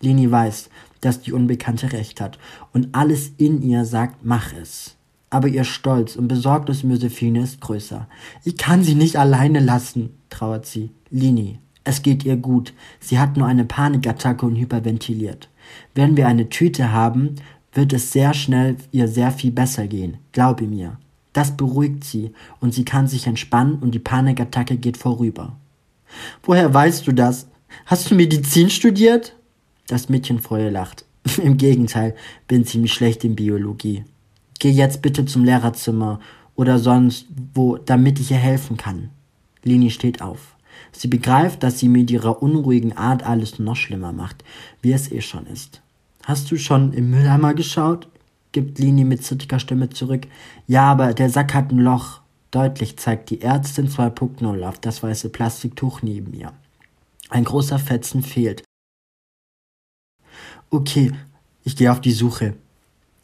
Lini 0.00 0.30
weiß, 0.30 0.70
dass 1.00 1.20
die 1.20 1.32
Unbekannte 1.32 1.92
recht 1.92 2.20
hat, 2.20 2.38
und 2.72 2.94
alles 2.94 3.32
in 3.36 3.62
ihr 3.62 3.84
sagt, 3.84 4.24
mach 4.24 4.52
es. 4.54 4.96
Aber 5.28 5.48
ihr 5.48 5.64
Stolz 5.64 6.16
und 6.16 6.28
Besorgnis 6.28 6.82
um 6.82 6.90
Josephine 6.90 7.40
ist 7.40 7.60
größer. 7.60 8.08
Ich 8.44 8.56
kann 8.56 8.82
sie 8.82 8.94
nicht 8.94 9.16
alleine 9.16 9.60
lassen, 9.60 10.10
trauert 10.30 10.66
sie. 10.66 10.90
Lini, 11.10 11.58
es 11.84 12.02
geht 12.02 12.24
ihr 12.24 12.36
gut. 12.36 12.74
Sie 13.00 13.18
hat 13.18 13.36
nur 13.36 13.46
eine 13.46 13.64
Panikattacke 13.64 14.44
und 14.44 14.56
hyperventiliert. 14.56 15.48
Wenn 15.94 16.16
wir 16.16 16.26
eine 16.26 16.48
Tüte 16.48 16.92
haben, 16.92 17.36
wird 17.76 17.92
es 17.92 18.12
sehr 18.12 18.34
schnell 18.34 18.76
ihr 18.90 19.06
sehr 19.06 19.30
viel 19.30 19.52
besser 19.52 19.86
gehen, 19.86 20.18
glaube 20.32 20.66
mir. 20.66 20.98
Das 21.32 21.56
beruhigt 21.56 22.04
sie 22.04 22.32
und 22.60 22.72
sie 22.72 22.84
kann 22.84 23.06
sich 23.06 23.26
entspannen 23.26 23.76
und 23.76 23.92
die 23.94 23.98
Panikattacke 23.98 24.76
geht 24.76 24.96
vorüber. 24.96 25.56
Woher 26.42 26.72
weißt 26.72 27.06
du 27.06 27.12
das? 27.12 27.48
Hast 27.84 28.10
du 28.10 28.14
Medizin 28.14 28.70
studiert? 28.70 29.36
Das 29.86 30.08
Mädchen 30.08 30.40
vorher 30.40 30.70
lacht. 30.70 31.04
Im 31.42 31.58
Gegenteil, 31.58 32.14
bin 32.48 32.64
ziemlich 32.64 32.94
schlecht 32.94 33.24
in 33.24 33.36
Biologie. 33.36 34.04
Geh 34.58 34.70
jetzt 34.70 35.02
bitte 35.02 35.26
zum 35.26 35.44
Lehrerzimmer 35.44 36.20
oder 36.54 36.78
sonst 36.78 37.26
wo, 37.52 37.76
damit 37.76 38.18
ich 38.18 38.30
ihr 38.30 38.38
helfen 38.38 38.76
kann. 38.76 39.10
Lini 39.62 39.90
steht 39.90 40.22
auf. 40.22 40.56
Sie 40.92 41.08
begreift, 41.08 41.62
dass 41.62 41.78
sie 41.78 41.88
mit 41.88 42.10
ihrer 42.10 42.42
unruhigen 42.42 42.96
Art 42.96 43.22
alles 43.24 43.58
noch 43.58 43.76
schlimmer 43.76 44.12
macht, 44.12 44.44
wie 44.80 44.92
es 44.92 45.12
eh 45.12 45.20
schon 45.20 45.46
ist. 45.46 45.82
Hast 46.26 46.50
du 46.50 46.56
schon 46.56 46.92
im 46.92 47.10
Mülleimer 47.10 47.54
geschaut? 47.54 48.08
gibt 48.50 48.80
Lini 48.80 49.04
mit 49.04 49.22
zittriger 49.22 49.60
Stimme 49.60 49.90
zurück. 49.90 50.26
Ja, 50.66 50.90
aber 50.90 51.14
der 51.14 51.30
Sack 51.30 51.54
hat 51.54 51.70
ein 51.70 51.78
Loch. 51.78 52.20
Deutlich 52.50 52.96
zeigt 52.96 53.30
die 53.30 53.42
Ärztin 53.42 53.88
2.0 53.88 54.66
auf 54.66 54.80
das 54.80 55.04
weiße 55.04 55.28
Plastiktuch 55.28 56.02
neben 56.02 56.32
ihr. 56.32 56.52
Ein 57.28 57.44
großer 57.44 57.78
Fetzen 57.78 58.24
fehlt. 58.24 58.64
Okay, 60.68 61.12
ich 61.62 61.76
gehe 61.76 61.92
auf 61.92 62.00
die 62.00 62.10
Suche. 62.10 62.54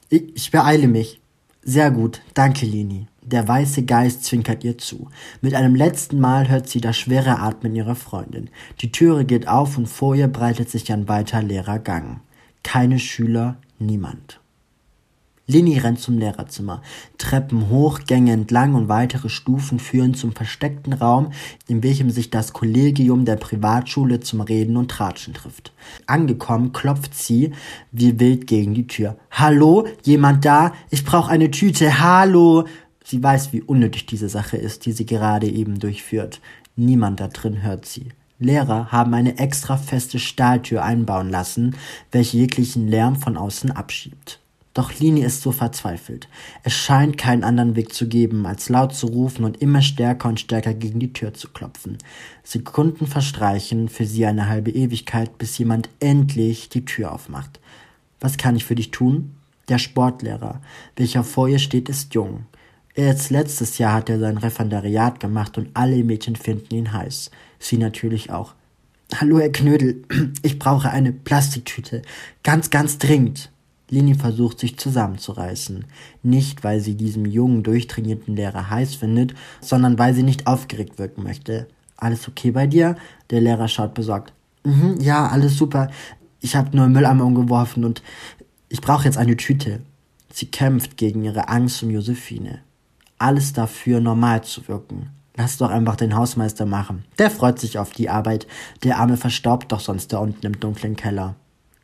Ich, 0.08 0.36
ich 0.36 0.50
beeile 0.52 0.86
mich. 0.86 1.20
Sehr 1.64 1.90
gut, 1.90 2.22
danke, 2.34 2.66
Lini. 2.66 3.08
Der 3.20 3.48
weiße 3.48 3.84
Geist 3.84 4.22
zwinkert 4.24 4.62
ihr 4.62 4.78
zu. 4.78 5.08
Mit 5.40 5.54
einem 5.54 5.74
letzten 5.74 6.20
Mal 6.20 6.48
hört 6.48 6.68
sie 6.68 6.80
das 6.80 6.96
schwere 6.98 7.40
Atmen 7.40 7.74
ihrer 7.74 7.96
Freundin. 7.96 8.48
Die 8.80 8.92
Türe 8.92 9.24
geht 9.24 9.48
auf 9.48 9.76
und 9.76 9.88
vor 9.88 10.14
ihr 10.14 10.28
breitet 10.28 10.70
sich 10.70 10.92
ein 10.92 11.08
weiter 11.08 11.42
leerer 11.42 11.80
Gang 11.80 12.20
keine 12.62 12.98
Schüler, 12.98 13.56
niemand. 13.78 14.42
Lini 15.48 15.76
rennt 15.76 15.98
zum 15.98 16.18
Lehrerzimmer. 16.18 16.82
Treppen 17.18 17.68
hoch, 17.68 18.00
Gänge 18.06 18.32
entlang 18.32 18.74
und 18.74 18.88
weitere 18.88 19.28
Stufen 19.28 19.80
führen 19.80 20.14
zum 20.14 20.32
versteckten 20.32 20.92
Raum, 20.92 21.32
in 21.66 21.82
welchem 21.82 22.10
sich 22.10 22.30
das 22.30 22.52
Kollegium 22.52 23.24
der 23.24 23.36
Privatschule 23.36 24.20
zum 24.20 24.40
Reden 24.40 24.76
und 24.76 24.90
Tratschen 24.90 25.34
trifft. 25.34 25.72
Angekommen 26.06 26.72
klopft 26.72 27.14
sie 27.14 27.52
wie 27.90 28.20
wild 28.20 28.46
gegen 28.46 28.72
die 28.72 28.86
Tür. 28.86 29.16
Hallo? 29.32 29.86
Jemand 30.04 30.44
da? 30.44 30.72
Ich 30.90 31.04
brauche 31.04 31.30
eine 31.30 31.50
Tüte. 31.50 32.00
Hallo? 32.00 32.66
Sie 33.04 33.22
weiß, 33.22 33.52
wie 33.52 33.62
unnötig 33.62 34.06
diese 34.06 34.28
Sache 34.28 34.56
ist, 34.56 34.86
die 34.86 34.92
sie 34.92 35.06
gerade 35.06 35.48
eben 35.48 35.80
durchführt. 35.80 36.40
Niemand 36.76 37.20
da 37.20 37.26
drin 37.28 37.62
hört 37.62 37.84
sie. 37.84 38.08
Lehrer 38.42 38.92
haben 38.92 39.14
eine 39.14 39.38
extra 39.38 39.76
feste 39.76 40.18
Stahltür 40.18 40.82
einbauen 40.82 41.30
lassen, 41.30 41.76
welche 42.10 42.38
jeglichen 42.38 42.88
Lärm 42.88 43.16
von 43.16 43.36
außen 43.36 43.70
abschiebt. 43.70 44.38
Doch 44.74 44.98
Lini 44.98 45.20
ist 45.20 45.42
so 45.42 45.52
verzweifelt. 45.52 46.28
Es 46.62 46.72
scheint 46.72 47.18
keinen 47.18 47.44
anderen 47.44 47.76
Weg 47.76 47.92
zu 47.92 48.08
geben, 48.08 48.46
als 48.46 48.70
laut 48.70 48.94
zu 48.94 49.06
rufen 49.06 49.44
und 49.44 49.60
immer 49.60 49.82
stärker 49.82 50.28
und 50.28 50.40
stärker 50.40 50.72
gegen 50.72 50.98
die 50.98 51.12
Tür 51.12 51.34
zu 51.34 51.48
klopfen. 51.48 51.98
Sekunden 52.42 53.06
verstreichen, 53.06 53.90
für 53.90 54.06
sie 54.06 54.24
eine 54.24 54.48
halbe 54.48 54.70
Ewigkeit, 54.70 55.36
bis 55.36 55.58
jemand 55.58 55.90
endlich 56.00 56.70
die 56.70 56.86
Tür 56.86 57.12
aufmacht. 57.12 57.60
Was 58.20 58.38
kann 58.38 58.56
ich 58.56 58.64
für 58.64 58.74
dich 58.74 58.90
tun? 58.90 59.34
Der 59.68 59.78
Sportlehrer, 59.78 60.62
welcher 60.96 61.22
vor 61.22 61.48
ihr 61.48 61.58
steht, 61.58 61.88
ist 61.90 62.14
jung. 62.14 62.46
Erst 62.94 63.30
letztes 63.30 63.78
Jahr 63.78 63.94
hat 63.94 64.10
er 64.10 64.18
sein 64.18 64.36
Referendariat 64.36 65.18
gemacht 65.18 65.56
und 65.56 65.70
alle 65.72 66.04
Mädchen 66.04 66.36
finden 66.36 66.74
ihn 66.74 66.92
heiß. 66.92 67.30
Sie 67.58 67.78
natürlich 67.78 68.30
auch. 68.30 68.54
Hallo, 69.14 69.38
Herr 69.38 69.50
Knödel, 69.50 70.02
ich 70.42 70.58
brauche 70.58 70.90
eine 70.90 71.12
Plastiktüte. 71.12 72.02
Ganz, 72.42 72.68
ganz 72.68 72.98
dringend. 72.98 73.50
Lini 73.88 74.14
versucht 74.14 74.58
sich 74.58 74.78
zusammenzureißen. 74.78 75.84
Nicht, 76.22 76.64
weil 76.64 76.80
sie 76.80 76.94
diesem 76.94 77.24
jungen, 77.24 77.62
durchtrainierten 77.62 78.36
Lehrer 78.36 78.68
heiß 78.68 78.94
findet, 78.94 79.34
sondern 79.60 79.98
weil 79.98 80.14
sie 80.14 80.22
nicht 80.22 80.46
aufgeregt 80.46 80.98
wirken 80.98 81.22
möchte. 81.22 81.68
Alles 81.96 82.28
okay 82.28 82.50
bei 82.50 82.66
dir? 82.66 82.96
Der 83.30 83.40
Lehrer 83.40 83.68
schaut 83.68 83.94
besorgt. 83.94 84.32
Mhm, 84.64 84.98
ja, 85.00 85.28
alles 85.28 85.56
super. 85.56 85.90
Ich 86.40 86.56
habe 86.56 86.76
nur 86.76 86.88
Mülleimer 86.88 87.24
umgeworfen 87.24 87.84
und 87.84 88.02
ich 88.68 88.80
brauche 88.80 89.04
jetzt 89.04 89.18
eine 89.18 89.36
Tüte. 89.36 89.80
Sie 90.32 90.46
kämpft 90.46 90.96
gegen 90.96 91.24
ihre 91.24 91.48
Angst 91.48 91.82
um 91.82 91.90
Josephine. 91.90 92.60
Alles 93.22 93.52
dafür, 93.52 94.00
normal 94.00 94.42
zu 94.42 94.66
wirken. 94.66 95.10
Lass 95.36 95.56
doch 95.56 95.70
einfach 95.70 95.94
den 95.94 96.16
Hausmeister 96.16 96.66
machen. 96.66 97.04
Der 97.18 97.30
freut 97.30 97.60
sich 97.60 97.78
auf 97.78 97.90
die 97.90 98.08
Arbeit. 98.10 98.48
Der 98.82 98.98
Arme 98.98 99.16
verstaubt 99.16 99.70
doch 99.70 99.78
sonst 99.78 100.12
da 100.12 100.18
unten 100.18 100.44
im 100.44 100.58
dunklen 100.58 100.96
Keller. 100.96 101.36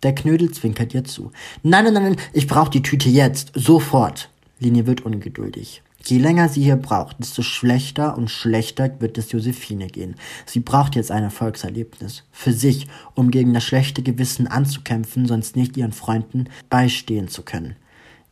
Der 0.02 0.16
Knödel 0.16 0.50
zwinkert 0.50 0.94
ihr 0.94 1.04
zu. 1.04 1.30
Nein, 1.62 1.84
nein, 1.84 1.94
nein, 1.94 2.16
ich 2.32 2.48
brauch 2.48 2.68
die 2.68 2.82
Tüte 2.82 3.08
jetzt. 3.08 3.52
Sofort. 3.54 4.30
Linie 4.58 4.88
wird 4.88 5.02
ungeduldig. 5.02 5.84
Je 6.04 6.18
länger 6.18 6.48
sie 6.48 6.64
hier 6.64 6.74
braucht, 6.74 7.20
desto 7.20 7.42
schlechter 7.42 8.18
und 8.18 8.30
schlechter 8.30 9.00
wird 9.00 9.16
es 9.16 9.30
Josephine 9.30 9.86
gehen. 9.86 10.16
Sie 10.44 10.58
braucht 10.58 10.96
jetzt 10.96 11.12
ein 11.12 11.22
Erfolgserlebnis. 11.22 12.24
Für 12.32 12.52
sich, 12.52 12.88
um 13.14 13.30
gegen 13.30 13.54
das 13.54 13.62
schlechte 13.62 14.02
Gewissen 14.02 14.48
anzukämpfen, 14.48 15.26
sonst 15.26 15.54
nicht 15.54 15.76
ihren 15.76 15.92
Freunden 15.92 16.48
beistehen 16.68 17.28
zu 17.28 17.42
können. 17.42 17.76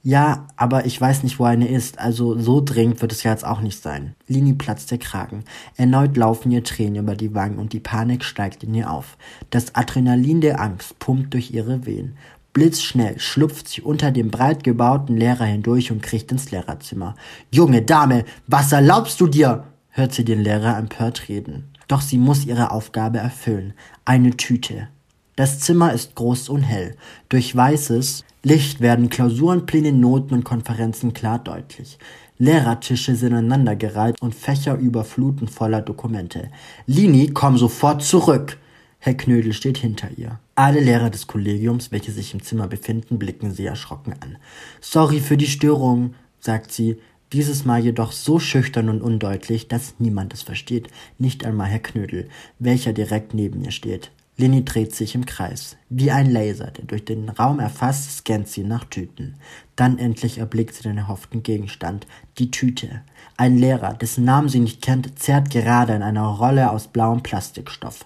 Ja, 0.09 0.47
aber 0.55 0.87
ich 0.87 1.01
weiß 1.01 1.25
nicht, 1.25 1.41
wo 1.41 1.45
eine 1.47 1.67
ist, 1.67 1.99
also 1.99 2.39
so 2.39 2.63
dringend 2.65 3.03
wird 3.03 3.11
es 3.11 3.25
ja 3.25 3.33
jetzt 3.33 3.45
auch 3.45 3.61
nicht 3.61 3.83
sein. 3.83 4.15
Lini 4.29 4.53
platzt 4.53 4.93
der 4.93 4.99
Kragen. 4.99 5.43
Erneut 5.77 6.17
laufen 6.17 6.53
ihr 6.53 6.63
Tränen 6.63 7.03
über 7.03 7.17
die 7.17 7.35
Wangen 7.35 7.59
und 7.59 7.73
die 7.73 7.81
Panik 7.81 8.23
steigt 8.23 8.63
in 8.63 8.73
ihr 8.73 8.89
auf. 8.89 9.17
Das 9.51 9.75
Adrenalin 9.75 10.41
der 10.41 10.61
Angst 10.61 11.01
pumpt 11.01 11.35
durch 11.35 11.51
ihre 11.51 11.87
Wehen. 11.87 12.17
Blitzschnell 12.53 13.19
schlupft 13.19 13.67
sie 13.67 13.81
unter 13.81 14.13
dem 14.13 14.31
breit 14.31 14.63
gebauten 14.63 15.17
Lehrer 15.17 15.47
hindurch 15.47 15.91
und 15.91 16.05
kriecht 16.05 16.31
ins 16.31 16.53
Lehrerzimmer. 16.53 17.17
Junge 17.51 17.83
Dame, 17.83 18.25
was 18.47 18.71
erlaubst 18.71 19.21
du 19.21 19.27
dir? 19.27 19.65
hört 19.89 20.13
sie 20.13 20.25
den 20.25 20.41
Lehrer 20.41 20.79
empört 20.79 21.29
reden. 21.29 21.73
Doch 21.89 22.01
sie 22.01 22.19
muss 22.19 22.47
ihre 22.47 22.71
Aufgabe 22.71 23.19
erfüllen. 23.19 23.75
Eine 24.05 24.37
Tüte. 24.37 24.87
Das 25.37 25.61
Zimmer 25.61 25.93
ist 25.93 26.15
groß 26.15 26.49
und 26.49 26.63
hell. 26.63 26.97
Durch 27.29 27.55
weißes, 27.55 28.25
Licht 28.43 28.81
werden 28.81 29.11
Klausurenpläne, 29.11 29.93
Noten 29.93 30.33
und 30.33 30.45
Konferenzen 30.45 31.13
klar 31.13 31.39
deutlich. 31.39 31.99
Lehrertische 32.39 33.15
sind 33.17 33.35
aneinandergereiht 33.35 34.21
und 34.23 34.35
Fächer 34.35 34.77
überfluten 34.77 35.49
voller 35.49 35.83
Dokumente. 35.83 36.51
Lini, 36.87 37.33
komm 37.35 37.59
sofort 37.59 38.03
zurück! 38.03 38.59
Herr 38.99 39.15
Knödel 39.15 39.53
steht 39.53 39.77
hinter 39.79 40.09
ihr. 40.17 40.41
Alle 40.55 40.81
Lehrer 40.81 41.11
des 41.11 41.27
Kollegiums, 41.27 41.93
welche 41.93 42.13
sich 42.13 42.33
im 42.33 42.43
Zimmer 42.43 42.67
befinden, 42.67 43.19
blicken 43.19 43.53
sie 43.53 43.67
erschrocken 43.67 44.15
an. 44.21 44.39
Sorry 44.81 45.21
für 45.21 45.37
die 45.37 45.47
Störung, 45.47 46.15
sagt 46.41 46.73
sie, 46.73 46.97
dieses 47.33 47.65
Mal 47.67 47.85
jedoch 47.85 48.13
so 48.13 48.39
schüchtern 48.39 48.89
und 48.89 49.03
undeutlich, 49.03 49.69
dass 49.69 49.97
niemand 49.99 50.33
es 50.33 50.43
versteht, 50.43 50.89
nicht 51.19 51.45
einmal 51.45 51.69
Herr 51.69 51.81
Knödel, 51.81 52.29
welcher 52.59 52.95
direkt 52.95 53.35
neben 53.35 53.63
ihr 53.63 53.73
steht. 53.73 54.11
Lini 54.39 54.67
dreht 54.67 54.95
sich 54.95 55.15
im 55.15 55.25
Kreis. 55.25 55.77
Wie 55.89 56.11
ein 56.11 56.31
Laser, 56.31 56.67
der 56.67 56.85
durch 56.85 57.07
den 57.07 57.31
Raum 57.31 57.59
erfasst, 57.59 58.19
scannt 58.19 58.49
sie 58.49 58.65
nach 58.65 58.85
Tüten. 58.85 59.37
Dann 59.77 59.99
endlich 59.99 60.39
erblickt 60.39 60.75
sie 60.75 60.83
den 60.83 60.99
erhofften 60.99 61.43
Gegenstand, 61.43 62.07
die 62.37 62.51
Tüte. 62.51 63.01
Ein 63.39 63.57
Lehrer, 63.57 63.95
dessen 63.95 64.25
Namen 64.25 64.51
sie 64.51 64.61
nicht 64.61 64.83
kennt, 64.83 65.19
zerrt 65.19 65.49
gerade 65.51 65.95
an 65.95 66.03
einer 66.03 66.27
Rolle 66.27 66.71
aus 66.71 66.89
blauem 66.89 67.23
Plastikstoff. 67.23 68.05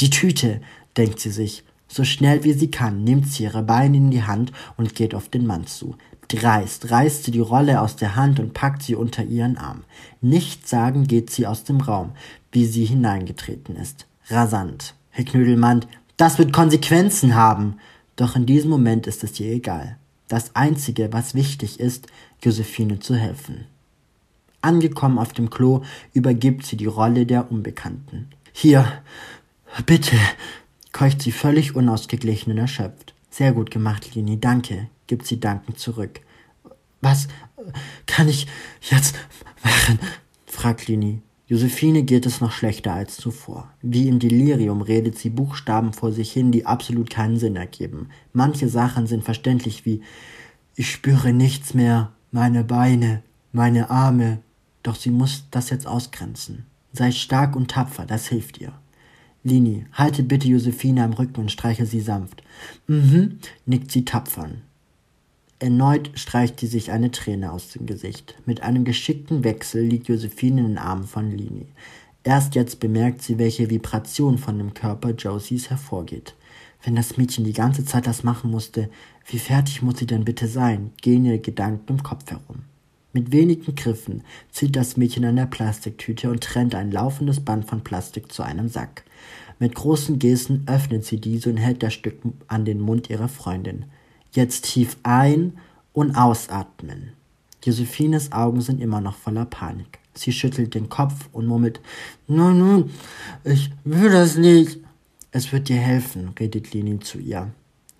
Die 0.00 0.10
Tüte, 0.10 0.60
denkt 0.98 1.18
sie 1.18 1.30
sich. 1.30 1.64
So 1.88 2.04
schnell 2.04 2.44
wie 2.44 2.52
sie 2.52 2.70
kann, 2.70 3.02
nimmt 3.02 3.28
sie 3.28 3.44
ihre 3.44 3.62
Beine 3.62 3.96
in 3.96 4.10
die 4.10 4.22
Hand 4.22 4.52
und 4.76 4.94
geht 4.94 5.14
auf 5.14 5.30
den 5.30 5.46
Mann 5.46 5.66
zu. 5.66 5.96
Dreist 6.28 6.90
reißt 6.90 7.24
sie 7.24 7.30
die 7.30 7.40
Rolle 7.40 7.80
aus 7.80 7.96
der 7.96 8.16
Hand 8.16 8.38
und 8.38 8.54
packt 8.54 8.82
sie 8.82 8.94
unter 8.94 9.24
ihren 9.24 9.56
Arm. 9.56 9.82
Nichts 10.20 10.70
sagen 10.70 11.06
geht 11.06 11.30
sie 11.30 11.46
aus 11.46 11.64
dem 11.64 11.80
Raum, 11.80 12.12
wie 12.52 12.66
sie 12.66 12.84
hineingetreten 12.84 13.76
ist. 13.76 14.06
Rasant. 14.28 14.94
Herr 15.20 15.26
Knödelmann, 15.26 15.84
das 16.16 16.38
wird 16.38 16.50
Konsequenzen 16.50 17.34
haben. 17.34 17.76
Doch 18.16 18.36
in 18.36 18.46
diesem 18.46 18.70
Moment 18.70 19.06
ist 19.06 19.22
es 19.22 19.38
ihr 19.38 19.52
egal. 19.52 19.98
Das 20.28 20.56
Einzige, 20.56 21.12
was 21.12 21.34
wichtig 21.34 21.78
ist, 21.78 22.06
Josephine 22.42 23.00
zu 23.00 23.14
helfen. 23.14 23.66
Angekommen 24.62 25.18
auf 25.18 25.34
dem 25.34 25.50
Klo, 25.50 25.82
übergibt 26.14 26.64
sie 26.64 26.78
die 26.78 26.86
Rolle 26.86 27.26
der 27.26 27.52
Unbekannten. 27.52 28.30
Hier, 28.54 28.90
bitte, 29.84 30.16
keucht 30.92 31.20
sie 31.20 31.32
völlig 31.32 31.76
unausgeglichen 31.76 32.50
und 32.50 32.58
erschöpft. 32.58 33.12
Sehr 33.28 33.52
gut 33.52 33.70
gemacht, 33.70 34.14
Lini, 34.14 34.40
danke, 34.40 34.88
gibt 35.06 35.26
sie 35.26 35.38
dankend 35.38 35.78
zurück. 35.78 36.20
Was 37.02 37.28
kann 38.06 38.26
ich 38.26 38.46
jetzt 38.80 39.16
machen? 39.62 39.98
fragt 40.46 40.88
Lini. 40.88 41.20
Josephine 41.50 42.04
geht 42.04 42.26
es 42.26 42.40
noch 42.40 42.52
schlechter 42.52 42.92
als 42.92 43.16
zuvor. 43.16 43.68
Wie 43.82 44.06
im 44.06 44.20
Delirium 44.20 44.82
redet 44.82 45.18
sie 45.18 45.30
Buchstaben 45.30 45.92
vor 45.92 46.12
sich 46.12 46.30
hin, 46.30 46.52
die 46.52 46.64
absolut 46.64 47.10
keinen 47.10 47.38
Sinn 47.38 47.56
ergeben. 47.56 48.10
Manche 48.32 48.68
Sachen 48.68 49.08
sind 49.08 49.24
verständlich 49.24 49.84
wie 49.84 50.00
ich 50.76 50.92
spüre 50.92 51.32
nichts 51.32 51.74
mehr, 51.74 52.12
meine 52.30 52.62
Beine, 52.62 53.24
meine 53.50 53.90
Arme, 53.90 54.38
doch 54.84 54.94
sie 54.94 55.10
muss 55.10 55.46
das 55.50 55.70
jetzt 55.70 55.88
ausgrenzen. 55.88 56.66
Sei 56.92 57.10
stark 57.10 57.56
und 57.56 57.72
tapfer, 57.72 58.06
das 58.06 58.28
hilft 58.28 58.58
ihr. 58.58 58.72
Lini, 59.42 59.86
halte 59.92 60.22
bitte 60.22 60.46
Josephine 60.46 61.02
am 61.02 61.14
Rücken 61.14 61.40
und 61.40 61.50
streiche 61.50 61.84
sie 61.84 62.00
sanft. 62.00 62.44
Mhm, 62.86 63.40
nickt 63.66 63.90
sie 63.90 64.04
tapfern. 64.04 64.62
Erneut 65.62 66.10
streicht 66.14 66.58
sie 66.58 66.66
sich 66.66 66.90
eine 66.90 67.10
Träne 67.10 67.52
aus 67.52 67.68
dem 67.68 67.84
Gesicht. 67.84 68.34
Mit 68.46 68.62
einem 68.62 68.84
geschickten 68.84 69.44
Wechsel 69.44 69.82
liegt 69.82 70.08
Josephine 70.08 70.62
in 70.62 70.68
den 70.68 70.78
Armen 70.78 71.04
von 71.04 71.30
Lini. 71.30 71.66
Erst 72.24 72.54
jetzt 72.54 72.80
bemerkt 72.80 73.20
sie, 73.20 73.38
welche 73.38 73.68
Vibration 73.68 74.38
von 74.38 74.56
dem 74.56 74.72
Körper 74.72 75.10
Josies 75.10 75.68
hervorgeht. 75.68 76.34
Wenn 76.82 76.96
das 76.96 77.18
Mädchen 77.18 77.44
die 77.44 77.52
ganze 77.52 77.84
Zeit 77.84 78.06
das 78.06 78.24
machen 78.24 78.50
musste, 78.50 78.88
wie 79.26 79.38
fertig 79.38 79.82
muss 79.82 79.98
sie 79.98 80.06
denn 80.06 80.24
bitte 80.24 80.48
sein, 80.48 80.92
gehen 81.02 81.26
ihre 81.26 81.38
Gedanken 81.38 81.92
im 81.92 82.02
Kopf 82.02 82.30
herum. 82.30 82.62
Mit 83.12 83.30
wenigen 83.30 83.74
Griffen 83.74 84.22
zieht 84.50 84.76
das 84.76 84.96
Mädchen 84.96 85.26
an 85.26 85.36
der 85.36 85.44
Plastiktüte 85.44 86.30
und 86.30 86.42
trennt 86.42 86.74
ein 86.74 86.90
laufendes 86.90 87.40
Band 87.40 87.66
von 87.66 87.84
Plastik 87.84 88.32
zu 88.32 88.42
einem 88.42 88.70
Sack. 88.70 89.04
Mit 89.58 89.74
großen 89.74 90.18
Gesten 90.18 90.62
öffnet 90.64 91.04
sie 91.04 91.20
diese 91.20 91.50
und 91.50 91.58
hält 91.58 91.82
das 91.82 91.92
Stück 91.92 92.16
an 92.46 92.64
den 92.64 92.80
Mund 92.80 93.10
ihrer 93.10 93.28
Freundin. 93.28 93.84
Jetzt 94.32 94.64
tief 94.66 94.96
ein 95.02 95.58
und 95.92 96.14
ausatmen. 96.14 97.12
Josephines 97.64 98.32
Augen 98.32 98.60
sind 98.60 98.80
immer 98.80 99.00
noch 99.00 99.16
voller 99.16 99.44
Panik. 99.44 99.98
Sie 100.14 100.32
schüttelt 100.32 100.74
den 100.74 100.88
Kopf 100.88 101.28
und 101.32 101.46
murmelt, 101.46 101.80
nein, 102.26 102.58
nein, 102.58 102.90
ich 103.44 103.70
will 103.84 104.10
das 104.10 104.36
nicht. 104.36 104.78
Es 105.32 105.52
wird 105.52 105.68
dir 105.68 105.76
helfen, 105.76 106.30
redet 106.38 106.72
Leni 106.72 106.98
zu 107.00 107.18
ihr. 107.18 107.52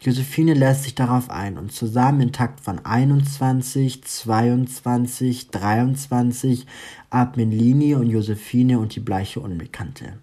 Josephine 0.02 0.54
lässt 0.54 0.84
sich 0.84 0.94
darauf 0.94 1.28
ein 1.28 1.58
und 1.58 1.72
zusammen 1.72 2.22
im 2.22 2.32
Takt 2.32 2.60
von 2.60 2.84
21, 2.84 4.02
22, 4.02 5.50
23 5.50 6.66
atmen 7.10 7.50
Lini 7.50 7.94
und 7.94 8.06
Josephine 8.06 8.78
und 8.78 8.96
die 8.96 9.00
bleiche 9.00 9.40
Unbekannte. 9.40 10.14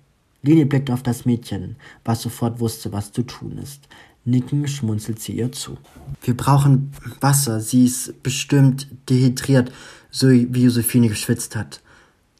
Lini 0.42 0.66
blickt 0.66 0.90
auf 0.90 1.04
das 1.04 1.26
Mädchen, 1.26 1.76
was 2.04 2.24
sofort 2.24 2.60
wusste, 2.60 2.92
was 2.92 3.12
zu 3.12 3.22
tun 3.22 3.60
ist. 3.60 3.88
Nicken 4.28 4.68
schmunzelt 4.68 5.20
sie 5.20 5.38
ihr 5.38 5.54
zu. 5.54 5.78
Wir 6.22 6.36
brauchen 6.36 6.92
Wasser. 7.22 7.62
Sie 7.62 7.86
ist 7.86 8.22
bestimmt 8.24 8.88
dehydriert, 9.10 9.72
so 10.12 10.28
wie 10.28 10.64
Josephine 10.64 11.08
geschwitzt 11.08 11.56
hat. 11.56 11.82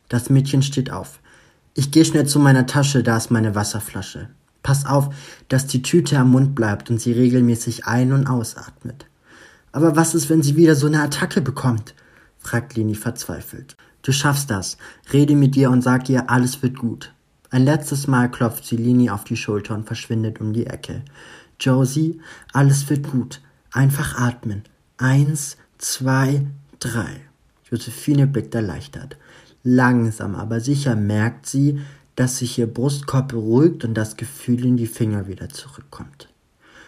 Das 0.10 0.30
Mädchen 0.30 0.62
steht 0.62 0.92
auf. 0.92 1.20
Ich 1.74 1.92
gehe 1.92 2.04
schnell 2.04 2.28
zu 2.28 2.40
meiner 2.40 2.66
Tasche, 2.66 3.04
da 3.04 3.16
ist 3.16 3.32
meine 3.32 3.56
Wasserflasche. 3.56 4.30
Pass 4.64 4.86
auf, 4.86 5.16
dass 5.48 5.66
die 5.66 5.82
Tüte 5.82 6.20
am 6.20 6.32
Mund 6.32 6.56
bleibt 6.56 6.90
und 6.90 7.00
sie 7.00 7.14
regelmäßig 7.14 7.86
ein- 7.86 8.12
und 8.12 8.28
ausatmet. 8.28 9.06
Aber 9.72 9.96
was 9.96 10.14
ist, 10.14 10.30
wenn 10.30 10.42
sie 10.42 10.58
wieder 10.58 10.76
so 10.76 10.88
eine 10.88 11.02
Attacke 11.02 11.40
bekommt? 11.40 11.96
fragt 12.38 12.76
Lini 12.76 12.96
verzweifelt. 12.96 13.78
Du 14.02 14.12
schaffst 14.12 14.52
das. 14.52 14.78
Rede 15.14 15.36
mit 15.36 15.56
ihr 15.56 15.72
und 15.72 15.84
sag 15.84 16.10
ihr, 16.10 16.30
alles 16.30 16.62
wird 16.62 16.78
gut. 16.78 17.14
Ein 17.50 17.64
letztes 17.64 18.08
Mal 18.08 18.30
klopft 18.30 18.66
sie 18.66 18.76
Lini 18.76 19.10
auf 19.10 19.24
die 19.24 19.38
Schulter 19.38 19.74
und 19.74 19.88
verschwindet 19.88 20.42
um 20.42 20.52
die 20.52 20.68
Ecke. 20.68 21.04
Josie, 21.60 22.20
alles 22.54 22.90
wird 22.90 23.10
gut. 23.10 23.42
Einfach 23.72 24.18
atmen. 24.18 24.64
Eins, 24.98 25.58
zwei, 25.78 26.46
drei. 26.80 27.22
Josephine 27.70 28.28
blickt 28.28 28.56
erleichtert. 28.56 29.18
Langsam, 29.64 30.36
aber 30.36 30.62
sicher 30.62 30.96
merkt 30.96 31.46
sie, 31.46 31.80
dass 32.16 32.38
sich 32.38 32.58
ihr 32.58 32.68
Brustkorb 32.68 33.30
beruhigt 33.30 33.84
und 33.84 33.94
das 33.94 34.18
Gefühl 34.18 34.66
in 34.66 34.78
die 34.78 34.88
Finger 34.88 35.28
wieder 35.28 35.50
zurückkommt. 35.50 36.30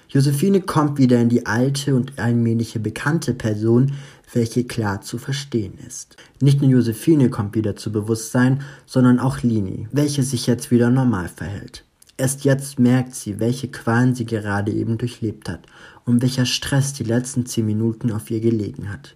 Josephine 0.10 0.62
kommt 0.62 0.98
wieder 0.98 1.22
in 1.22 1.30
die 1.30 1.46
alte 1.46 1.96
und 1.96 2.18
allmähliche 2.18 2.80
bekannte 2.80 3.36
Person, 3.36 3.94
welche 4.34 4.64
klar 4.64 5.02
zu 5.02 5.20
verstehen 5.20 5.78
ist. 5.88 6.16
Nicht 6.42 6.62
nur 6.62 6.72
Josephine 6.72 7.30
kommt 7.30 7.56
wieder 7.56 7.76
zu 7.76 7.92
Bewusstsein, 7.92 8.62
sondern 8.88 9.20
auch 9.20 9.44
Lini, 9.44 9.88
welche 9.92 10.24
sich 10.24 10.48
jetzt 10.48 10.72
wieder 10.72 10.90
normal 10.90 11.30
verhält. 11.30 11.84
Erst 12.20 12.44
jetzt 12.44 12.80
merkt 12.80 13.16
sie, 13.16 13.40
welche 13.40 13.70
Qualen 13.70 14.14
sie 14.14 14.26
gerade 14.26 14.74
eben 14.74 14.98
durchlebt 14.98 15.48
hat 15.48 15.66
und 16.04 16.22
welcher 16.22 16.46
Stress 16.46 16.92
die 16.92 17.06
letzten 17.06 17.46
zehn 17.46 17.66
Minuten 17.66 18.12
auf 18.12 18.30
ihr 18.30 18.42
gelegen 18.42 18.92
hat. 18.92 19.16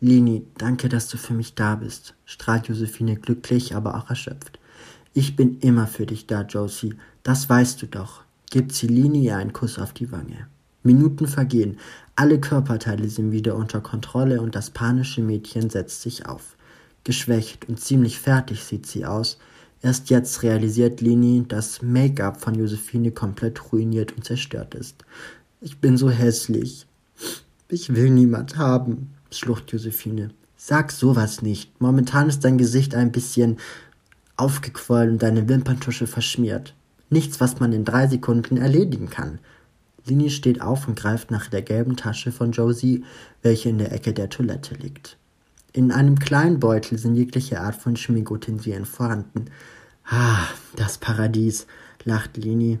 Lini, 0.00 0.44
danke, 0.58 0.90
dass 0.90 1.08
du 1.08 1.16
für 1.16 1.32
mich 1.32 1.54
da 1.54 1.76
bist, 1.76 2.12
strahlt 2.26 2.68
Josephine 2.68 3.16
glücklich, 3.16 3.74
aber 3.74 3.96
auch 3.96 4.10
erschöpft. 4.10 4.58
Ich 5.14 5.34
bin 5.34 5.60
immer 5.60 5.86
für 5.86 6.04
dich 6.04 6.26
da, 6.26 6.42
Josie, 6.42 6.94
das 7.22 7.48
weißt 7.48 7.80
du 7.80 7.86
doch. 7.86 8.20
gibt 8.50 8.72
sie 8.74 8.86
Lini 8.86 9.30
einen 9.30 9.54
Kuss 9.54 9.78
auf 9.78 9.94
die 9.94 10.12
Wange. 10.12 10.46
Minuten 10.82 11.28
vergehen, 11.28 11.78
alle 12.16 12.38
Körperteile 12.38 13.08
sind 13.08 13.32
wieder 13.32 13.56
unter 13.56 13.80
Kontrolle 13.80 14.42
und 14.42 14.54
das 14.54 14.68
panische 14.68 15.22
Mädchen 15.22 15.70
setzt 15.70 16.02
sich 16.02 16.26
auf. 16.26 16.58
Geschwächt 17.02 17.66
und 17.70 17.80
ziemlich 17.80 18.18
fertig 18.18 18.62
sieht 18.62 18.84
sie 18.84 19.06
aus. 19.06 19.38
Erst 19.82 20.10
jetzt 20.10 20.44
realisiert 20.44 21.00
Lini, 21.00 21.44
dass 21.46 21.82
Make-up 21.82 22.40
von 22.40 22.54
Josephine 22.54 23.10
komplett 23.10 23.72
ruiniert 23.72 24.12
und 24.12 24.24
zerstört 24.24 24.76
ist. 24.76 25.04
Ich 25.60 25.78
bin 25.78 25.96
so 25.96 26.08
hässlich. 26.08 26.86
Ich 27.68 27.94
will 27.94 28.10
niemand 28.10 28.56
haben, 28.56 29.10
schlucht 29.32 29.72
Josephine. 29.72 30.30
Sag 30.56 30.92
sowas 30.92 31.42
nicht. 31.42 31.80
Momentan 31.80 32.28
ist 32.28 32.44
dein 32.44 32.58
Gesicht 32.58 32.94
ein 32.94 33.10
bisschen 33.10 33.56
aufgequollen 34.36 35.10
und 35.10 35.22
deine 35.22 35.48
Wimperntusche 35.48 36.06
verschmiert. 36.06 36.74
Nichts, 37.10 37.40
was 37.40 37.58
man 37.58 37.72
in 37.72 37.84
drei 37.84 38.06
Sekunden 38.06 38.56
erledigen 38.56 39.10
kann. 39.10 39.40
Lini 40.06 40.30
steht 40.30 40.60
auf 40.60 40.86
und 40.86 40.98
greift 40.98 41.30
nach 41.30 41.48
der 41.48 41.62
gelben 41.62 41.96
Tasche 41.96 42.30
von 42.30 42.52
Josie, 42.52 43.04
welche 43.42 43.68
in 43.68 43.78
der 43.78 43.92
Ecke 43.92 44.12
der 44.12 44.30
Toilette 44.30 44.74
liegt. 44.74 45.16
In 45.74 45.90
einem 45.90 46.18
kleinen 46.18 46.60
Beutel 46.60 46.98
sind 46.98 47.14
jegliche 47.14 47.60
Art 47.60 47.76
von 47.76 47.96
Schminkutensilien 47.96 48.84
vorhanden. 48.84 49.46
Ah, 50.04 50.46
das 50.76 50.98
Paradies, 50.98 51.66
lacht 52.04 52.36
Lini. 52.36 52.78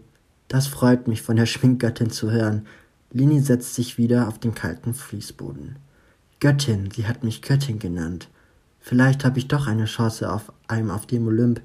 Das 0.48 0.66
freut 0.66 1.08
mich, 1.08 1.22
von 1.22 1.36
der 1.36 1.46
Schminkgöttin 1.46 2.10
zu 2.10 2.30
hören. 2.30 2.66
Lini 3.10 3.40
setzt 3.40 3.74
sich 3.74 3.96
wieder 3.96 4.28
auf 4.28 4.38
den 4.38 4.54
kalten 4.54 4.92
Fließboden. 4.92 5.76
Göttin, 6.40 6.90
sie 6.90 7.06
hat 7.06 7.24
mich 7.24 7.40
Göttin 7.40 7.78
genannt. 7.78 8.28
Vielleicht 8.80 9.24
habe 9.24 9.38
ich 9.38 9.48
doch 9.48 9.66
eine 9.66 9.86
Chance 9.86 10.30
auf 10.30 10.52
einem 10.68 10.90
auf 10.90 11.06
dem 11.06 11.26
Olymp, 11.28 11.62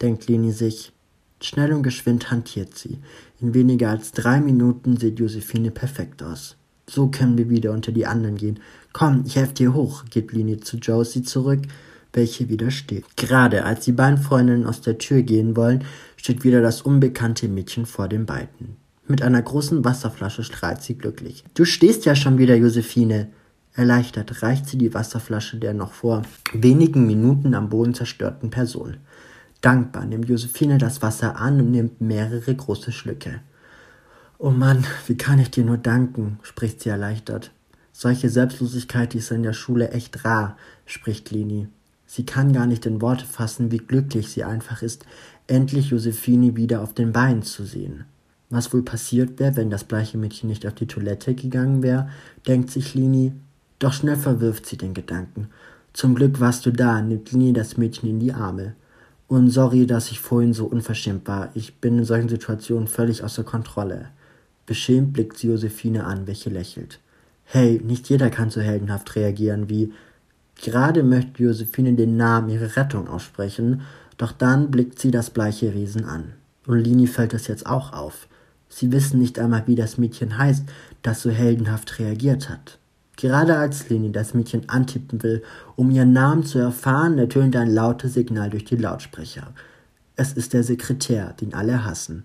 denkt 0.00 0.28
Lini 0.28 0.52
sich. 0.52 0.92
Schnell 1.40 1.72
und 1.72 1.82
geschwind 1.82 2.30
hantiert 2.30 2.76
sie. 2.76 2.98
In 3.40 3.54
weniger 3.54 3.90
als 3.90 4.12
drei 4.12 4.40
Minuten 4.40 4.96
sieht 4.96 5.18
Josephine 5.18 5.70
perfekt 5.70 6.22
aus. 6.22 6.57
So 6.88 7.08
können 7.08 7.36
wir 7.36 7.50
wieder 7.50 7.72
unter 7.72 7.92
die 7.92 8.06
anderen 8.06 8.36
gehen. 8.36 8.60
Komm, 8.92 9.24
ich 9.26 9.36
helfe 9.36 9.54
dir 9.54 9.74
hoch, 9.74 10.04
geht 10.10 10.32
Lini 10.32 10.58
zu 10.58 10.78
Josie 10.78 11.22
zurück, 11.22 11.60
welche 12.12 12.48
wieder 12.48 12.70
steht. 12.70 13.04
Gerade 13.16 13.64
als 13.64 13.84
die 13.84 13.92
beiden 13.92 14.18
Freundinnen 14.18 14.66
aus 14.66 14.80
der 14.80 14.98
Tür 14.98 15.22
gehen 15.22 15.54
wollen, 15.56 15.84
steht 16.16 16.44
wieder 16.44 16.62
das 16.62 16.82
unbekannte 16.82 17.48
Mädchen 17.48 17.84
vor 17.84 18.08
den 18.08 18.24
beiden. 18.24 18.76
Mit 19.06 19.22
einer 19.22 19.42
großen 19.42 19.84
Wasserflasche 19.84 20.42
strahlt 20.42 20.82
sie 20.82 20.96
glücklich. 20.96 21.44
Du 21.54 21.64
stehst 21.64 22.04
ja 22.04 22.14
schon 22.14 22.38
wieder, 22.38 22.56
Josephine. 22.56 23.28
Erleichtert 23.74 24.42
reicht 24.42 24.66
sie 24.66 24.78
die 24.78 24.92
Wasserflasche 24.92 25.58
der 25.58 25.72
noch 25.72 25.92
vor 25.92 26.22
wenigen 26.52 27.06
Minuten 27.06 27.54
am 27.54 27.68
Boden 27.68 27.94
zerstörten 27.94 28.50
Person. 28.50 28.96
Dankbar 29.60 30.04
nimmt 30.04 30.28
Josephine 30.28 30.78
das 30.78 31.02
Wasser 31.02 31.36
an 31.36 31.60
und 31.60 31.70
nimmt 31.70 32.00
mehrere 32.00 32.54
große 32.54 32.92
Schlücke. 32.92 33.40
Oh 34.40 34.50
Mann, 34.50 34.84
wie 35.08 35.16
kann 35.16 35.40
ich 35.40 35.50
dir 35.50 35.64
nur 35.64 35.78
danken, 35.78 36.38
spricht 36.42 36.80
sie 36.80 36.90
erleichtert. 36.90 37.50
Solche 37.92 38.28
Selbstlosigkeit 38.28 39.16
ist 39.16 39.32
in 39.32 39.42
der 39.42 39.52
Schule 39.52 39.90
echt 39.90 40.24
rar, 40.24 40.56
spricht 40.86 41.32
Lini. 41.32 41.66
Sie 42.06 42.24
kann 42.24 42.52
gar 42.52 42.66
nicht 42.66 42.86
in 42.86 43.02
Worte 43.02 43.24
fassen, 43.24 43.72
wie 43.72 43.78
glücklich 43.78 44.28
sie 44.28 44.44
einfach 44.44 44.80
ist, 44.80 45.04
endlich 45.48 45.90
Josephine 45.90 46.54
wieder 46.54 46.82
auf 46.82 46.94
den 46.94 47.12
Beinen 47.12 47.42
zu 47.42 47.64
sehen. 47.64 48.04
Was 48.48 48.72
wohl 48.72 48.82
passiert 48.82 49.40
wäre, 49.40 49.56
wenn 49.56 49.70
das 49.70 49.82
bleiche 49.82 50.18
Mädchen 50.18 50.48
nicht 50.48 50.64
auf 50.68 50.74
die 50.74 50.86
Toilette 50.86 51.34
gegangen 51.34 51.82
wäre, 51.82 52.08
denkt 52.46 52.70
sich 52.70 52.94
Lini, 52.94 53.32
doch 53.80 53.92
schnell 53.92 54.16
verwirft 54.16 54.66
sie 54.66 54.76
den 54.76 54.94
Gedanken. 54.94 55.48
Zum 55.92 56.14
Glück 56.14 56.38
warst 56.38 56.64
du 56.64 56.70
da, 56.70 57.02
nimmt 57.02 57.32
Lini 57.32 57.52
das 57.52 57.76
Mädchen 57.76 58.08
in 58.08 58.20
die 58.20 58.32
Arme. 58.32 58.76
Und 59.26 59.50
sorry, 59.50 59.84
dass 59.84 60.12
ich 60.12 60.20
vorhin 60.20 60.52
so 60.52 60.66
unverschämt 60.66 61.26
war. 61.26 61.50
Ich 61.54 61.80
bin 61.80 61.98
in 61.98 62.04
solchen 62.04 62.28
Situationen 62.28 62.86
völlig 62.86 63.24
außer 63.24 63.42
Kontrolle. 63.42 64.10
Beschämt 64.68 65.14
blickt 65.14 65.38
sie 65.38 65.46
Josephine 65.46 66.04
an, 66.04 66.26
welche 66.26 66.50
lächelt. 66.50 67.00
Hey, 67.44 67.80
nicht 67.82 68.10
jeder 68.10 68.28
kann 68.28 68.50
so 68.50 68.60
heldenhaft 68.60 69.16
reagieren 69.16 69.70
wie. 69.70 69.94
Gerade 70.60 71.02
möchte 71.02 71.42
Josephine 71.42 71.94
den 71.94 72.18
Namen 72.18 72.50
ihrer 72.50 72.76
Rettung 72.76 73.08
aussprechen, 73.08 73.80
doch 74.18 74.30
dann 74.30 74.70
blickt 74.70 74.98
sie 74.98 75.10
das 75.10 75.30
bleiche 75.30 75.72
Wesen 75.72 76.04
an. 76.04 76.34
Und 76.66 76.80
Lini 76.80 77.06
fällt 77.06 77.32
es 77.32 77.46
jetzt 77.46 77.64
auch 77.64 77.94
auf. 77.94 78.28
Sie 78.68 78.92
wissen 78.92 79.18
nicht 79.18 79.38
einmal, 79.38 79.62
wie 79.66 79.74
das 79.74 79.96
Mädchen 79.96 80.36
heißt, 80.36 80.64
das 81.00 81.22
so 81.22 81.30
heldenhaft 81.30 81.98
reagiert 81.98 82.50
hat. 82.50 82.78
Gerade 83.16 83.56
als 83.56 83.88
Leni 83.88 84.12
das 84.12 84.34
Mädchen 84.34 84.68
antippen 84.68 85.22
will, 85.22 85.42
um 85.76 85.90
ihren 85.90 86.12
Namen 86.12 86.44
zu 86.44 86.58
erfahren, 86.58 87.16
ertönt 87.16 87.56
ein 87.56 87.70
lautes 87.70 88.12
Signal 88.12 88.50
durch 88.50 88.66
die 88.66 88.76
Lautsprecher. 88.76 89.54
Es 90.14 90.34
ist 90.34 90.52
der 90.52 90.62
Sekretär, 90.62 91.34
den 91.40 91.54
alle 91.54 91.86
hassen. 91.86 92.24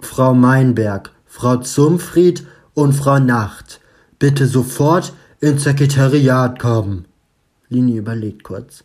Frau 0.00 0.34
Meinberg, 0.34 1.15
Frau 1.38 1.58
Zumfried 1.58 2.46
und 2.72 2.94
Frau 2.94 3.18
Nacht, 3.18 3.82
bitte 4.18 4.46
sofort 4.46 5.12
ins 5.38 5.64
Sekretariat 5.64 6.58
kommen. 6.58 7.04
Lini 7.68 7.98
überlegt 7.98 8.42
kurz. 8.42 8.84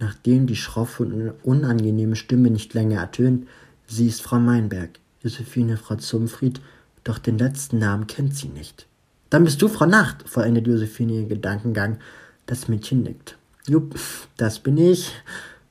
Nachdem 0.00 0.48
die 0.48 0.56
schroffe 0.56 1.04
und 1.04 1.32
unangenehme 1.44 2.16
Stimme 2.16 2.50
nicht 2.50 2.74
länger 2.74 2.98
ertönt, 2.98 3.46
sie 3.86 4.08
ist 4.08 4.20
Frau 4.20 4.40
Meinberg, 4.40 4.98
Josephine 5.20 5.76
Frau 5.76 5.94
Zumfried, 5.94 6.60
doch 7.04 7.20
den 7.20 7.38
letzten 7.38 7.78
Namen 7.78 8.08
kennt 8.08 8.34
sie 8.34 8.48
nicht. 8.48 8.88
Dann 9.30 9.44
bist 9.44 9.62
du 9.62 9.68
Frau 9.68 9.86
Nacht, 9.86 10.28
vollendet 10.28 10.66
Josephine 10.66 11.12
ihren 11.12 11.28
Gedankengang. 11.28 11.98
Das 12.46 12.66
Mädchen 12.66 13.04
nickt. 13.04 13.38
Jupp, 13.68 13.94
das 14.36 14.58
bin 14.58 14.76
ich. 14.76 15.12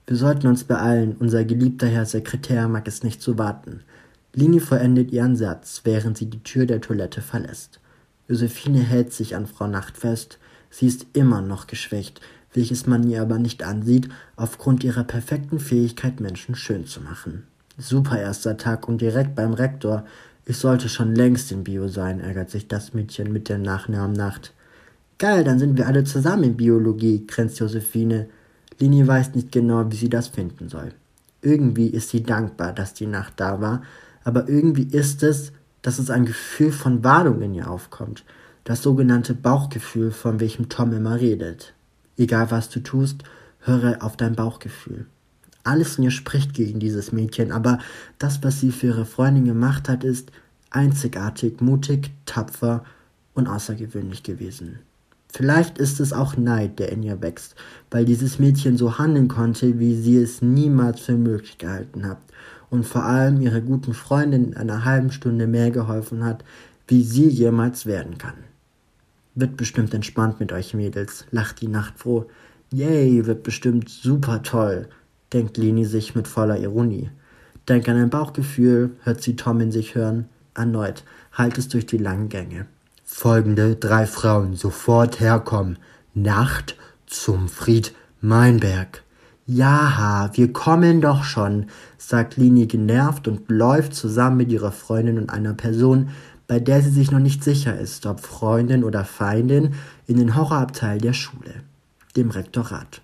Wir 0.07 0.15
sollten 0.15 0.47
uns 0.47 0.63
beeilen. 0.63 1.13
Unser 1.19 1.43
geliebter 1.43 1.87
Herr 1.87 2.05
Sekretär 2.05 2.69
mag 2.69 2.87
es 2.87 3.03
nicht 3.03 3.21
zu 3.21 3.37
warten. 3.37 3.81
Lini 4.33 4.59
vollendet 4.59 5.11
ihren 5.11 5.35
Satz, 5.35 5.81
während 5.83 6.17
sie 6.17 6.27
die 6.27 6.43
Tür 6.43 6.65
der 6.65 6.81
Toilette 6.81 7.21
verlässt. 7.21 7.79
Josephine 8.27 8.79
hält 8.79 9.11
sich 9.11 9.35
an 9.35 9.45
Frau 9.45 9.67
Nacht 9.67 9.97
fest. 9.97 10.37
Sie 10.69 10.87
ist 10.87 11.05
immer 11.13 11.41
noch 11.41 11.67
geschwächt, 11.67 12.21
welches 12.53 12.87
man 12.87 13.09
ihr 13.09 13.21
aber 13.21 13.39
nicht 13.39 13.63
ansieht, 13.63 14.07
aufgrund 14.37 14.83
ihrer 14.85 15.03
perfekten 15.03 15.59
Fähigkeit, 15.59 16.21
Menschen 16.21 16.55
schön 16.55 16.85
zu 16.85 17.01
machen. 17.01 17.43
Super 17.77 18.19
erster 18.19 18.57
Tag 18.57 18.87
und 18.87 19.01
direkt 19.01 19.35
beim 19.35 19.53
Rektor. 19.53 20.05
Ich 20.45 20.57
sollte 20.57 20.87
schon 20.87 21.13
längst 21.13 21.51
in 21.51 21.63
Bio 21.63 21.87
sein, 21.89 22.19
ärgert 22.21 22.49
sich 22.49 22.67
das 22.67 22.93
Mädchen 22.93 23.33
mit 23.33 23.49
dem 23.49 23.61
Nachnamen 23.61 24.15
Nacht. 24.15 24.53
Geil, 25.17 25.43
dann 25.43 25.59
sind 25.59 25.77
wir 25.77 25.87
alle 25.87 26.03
zusammen 26.03 26.43
in 26.43 26.57
Biologie, 26.57 27.25
grinst 27.27 27.59
Josephine. 27.59 28.27
Lini 28.79 29.05
weiß 29.05 29.35
nicht 29.35 29.51
genau, 29.51 29.91
wie 29.91 29.95
sie 29.95 30.09
das 30.09 30.29
finden 30.29 30.69
soll. 30.69 30.93
Irgendwie 31.41 31.87
ist 31.87 32.09
sie 32.09 32.23
dankbar, 32.23 32.73
dass 32.73 32.93
die 32.93 33.07
Nacht 33.07 33.33
da 33.37 33.61
war, 33.61 33.83
aber 34.23 34.47
irgendwie 34.47 34.83
ist 34.83 35.23
es, 35.23 35.51
dass 35.81 35.99
es 35.99 36.09
ein 36.09 36.25
Gefühl 36.25 36.71
von 36.71 37.03
Warnung 37.03 37.41
in 37.41 37.53
ihr 37.53 37.69
aufkommt. 37.69 38.23
Das 38.63 38.83
sogenannte 38.83 39.33
Bauchgefühl, 39.33 40.11
von 40.11 40.39
welchem 40.39 40.69
Tom 40.69 40.93
immer 40.93 41.19
redet. 41.19 41.73
Egal 42.17 42.51
was 42.51 42.69
du 42.69 42.81
tust, 42.81 43.23
höre 43.61 44.03
auf 44.03 44.15
dein 44.17 44.35
Bauchgefühl. 44.35 45.05
Alles 45.63 45.97
in 45.97 46.05
ihr 46.05 46.11
spricht 46.11 46.53
gegen 46.53 46.79
dieses 46.79 47.11
Mädchen, 47.11 47.51
aber 47.51 47.79
das, 48.19 48.43
was 48.43 48.59
sie 48.59 48.71
für 48.71 48.87
ihre 48.87 49.05
Freundin 49.05 49.45
gemacht 49.45 49.89
hat, 49.89 50.03
ist 50.03 50.31
einzigartig, 50.69 51.61
mutig, 51.61 52.11
tapfer 52.25 52.83
und 53.33 53.47
außergewöhnlich 53.47 54.23
gewesen. 54.23 54.79
Vielleicht 55.29 55.77
ist 55.77 55.99
es 55.99 56.13
auch 56.13 56.35
Neid, 56.35 56.79
der 56.79 56.91
in 56.91 57.03
ihr 57.03 57.21
wächst, 57.21 57.55
weil 57.89 58.05
dieses 58.05 58.37
Mädchen 58.37 58.77
so 58.77 58.97
handeln 58.97 59.27
konnte, 59.27 59.79
wie 59.79 59.95
sie 59.95 60.17
es 60.17 60.41
niemals 60.41 60.99
für 60.99 61.15
möglich 61.15 61.57
gehalten 61.57 62.05
hat 62.05 62.17
und 62.71 62.87
vor 62.87 63.03
allem 63.03 63.39
ihrer 63.39 63.61
guten 63.61 63.93
Freundin 63.93 64.53
in 64.53 64.57
einer 64.57 64.83
halben 64.83 65.11
Stunde 65.11 65.45
mehr 65.45 65.69
geholfen 65.69 66.23
hat, 66.25 66.43
wie 66.87 67.03
sie 67.03 67.27
jemals 67.27 67.85
werden 67.85 68.17
kann. 68.17 68.33
Wird 69.35 69.57
bestimmt 69.57 69.93
entspannt 69.93 70.39
mit 70.39 70.51
euch 70.51 70.73
Mädels, 70.73 71.25
lacht 71.29 71.61
die 71.61 71.67
Nacht 71.67 71.99
froh. 71.99 72.25
Yay, 72.73 73.27
wird 73.27 73.43
bestimmt 73.43 73.89
super 73.89 74.41
toll 74.41 74.87
denkt 75.33 75.57
Leni 75.57 75.85
sich 75.85 76.15
mit 76.15 76.27
voller 76.27 76.59
Ironie. 76.59 77.09
Denk 77.67 77.87
an 77.87 77.97
ein 77.97 78.09
Bauchgefühl, 78.09 78.91
hört 79.03 79.21
sie 79.21 79.35
Tom 79.35 79.61
in 79.61 79.71
sich 79.71 79.95
hören. 79.95 80.27
Erneut 80.53 81.03
halt 81.31 81.57
es 81.57 81.69
durch 81.69 81.85
die 81.85 81.97
langen 81.97 82.29
Gänge. 82.29 82.65
Folgende 83.05 83.75
drei 83.75 84.05
Frauen 84.05 84.55
sofort 84.55 85.19
herkommen. 85.19 85.77
Nacht 86.13 86.75
zum 87.05 87.47
Fried 87.47 87.93
Meinberg. 88.19 89.03
Ja, 89.53 90.29
wir 90.31 90.53
kommen 90.53 91.01
doch 91.01 91.25
schon, 91.25 91.65
sagt 91.97 92.37
Lini 92.37 92.67
genervt 92.67 93.27
und 93.27 93.49
läuft 93.49 93.93
zusammen 93.93 94.37
mit 94.37 94.49
ihrer 94.49 94.71
Freundin 94.71 95.17
und 95.17 95.29
einer 95.29 95.53
Person, 95.53 96.11
bei 96.47 96.61
der 96.61 96.81
sie 96.81 96.89
sich 96.89 97.11
noch 97.11 97.19
nicht 97.19 97.43
sicher 97.43 97.77
ist, 97.77 98.05
ob 98.05 98.21
Freundin 98.21 98.85
oder 98.85 99.03
Feindin, 99.03 99.73
in 100.07 100.15
den 100.15 100.37
Horrorabteil 100.37 100.99
der 100.99 101.11
Schule, 101.11 101.51
dem 102.15 102.29
Rektorat. 102.29 103.01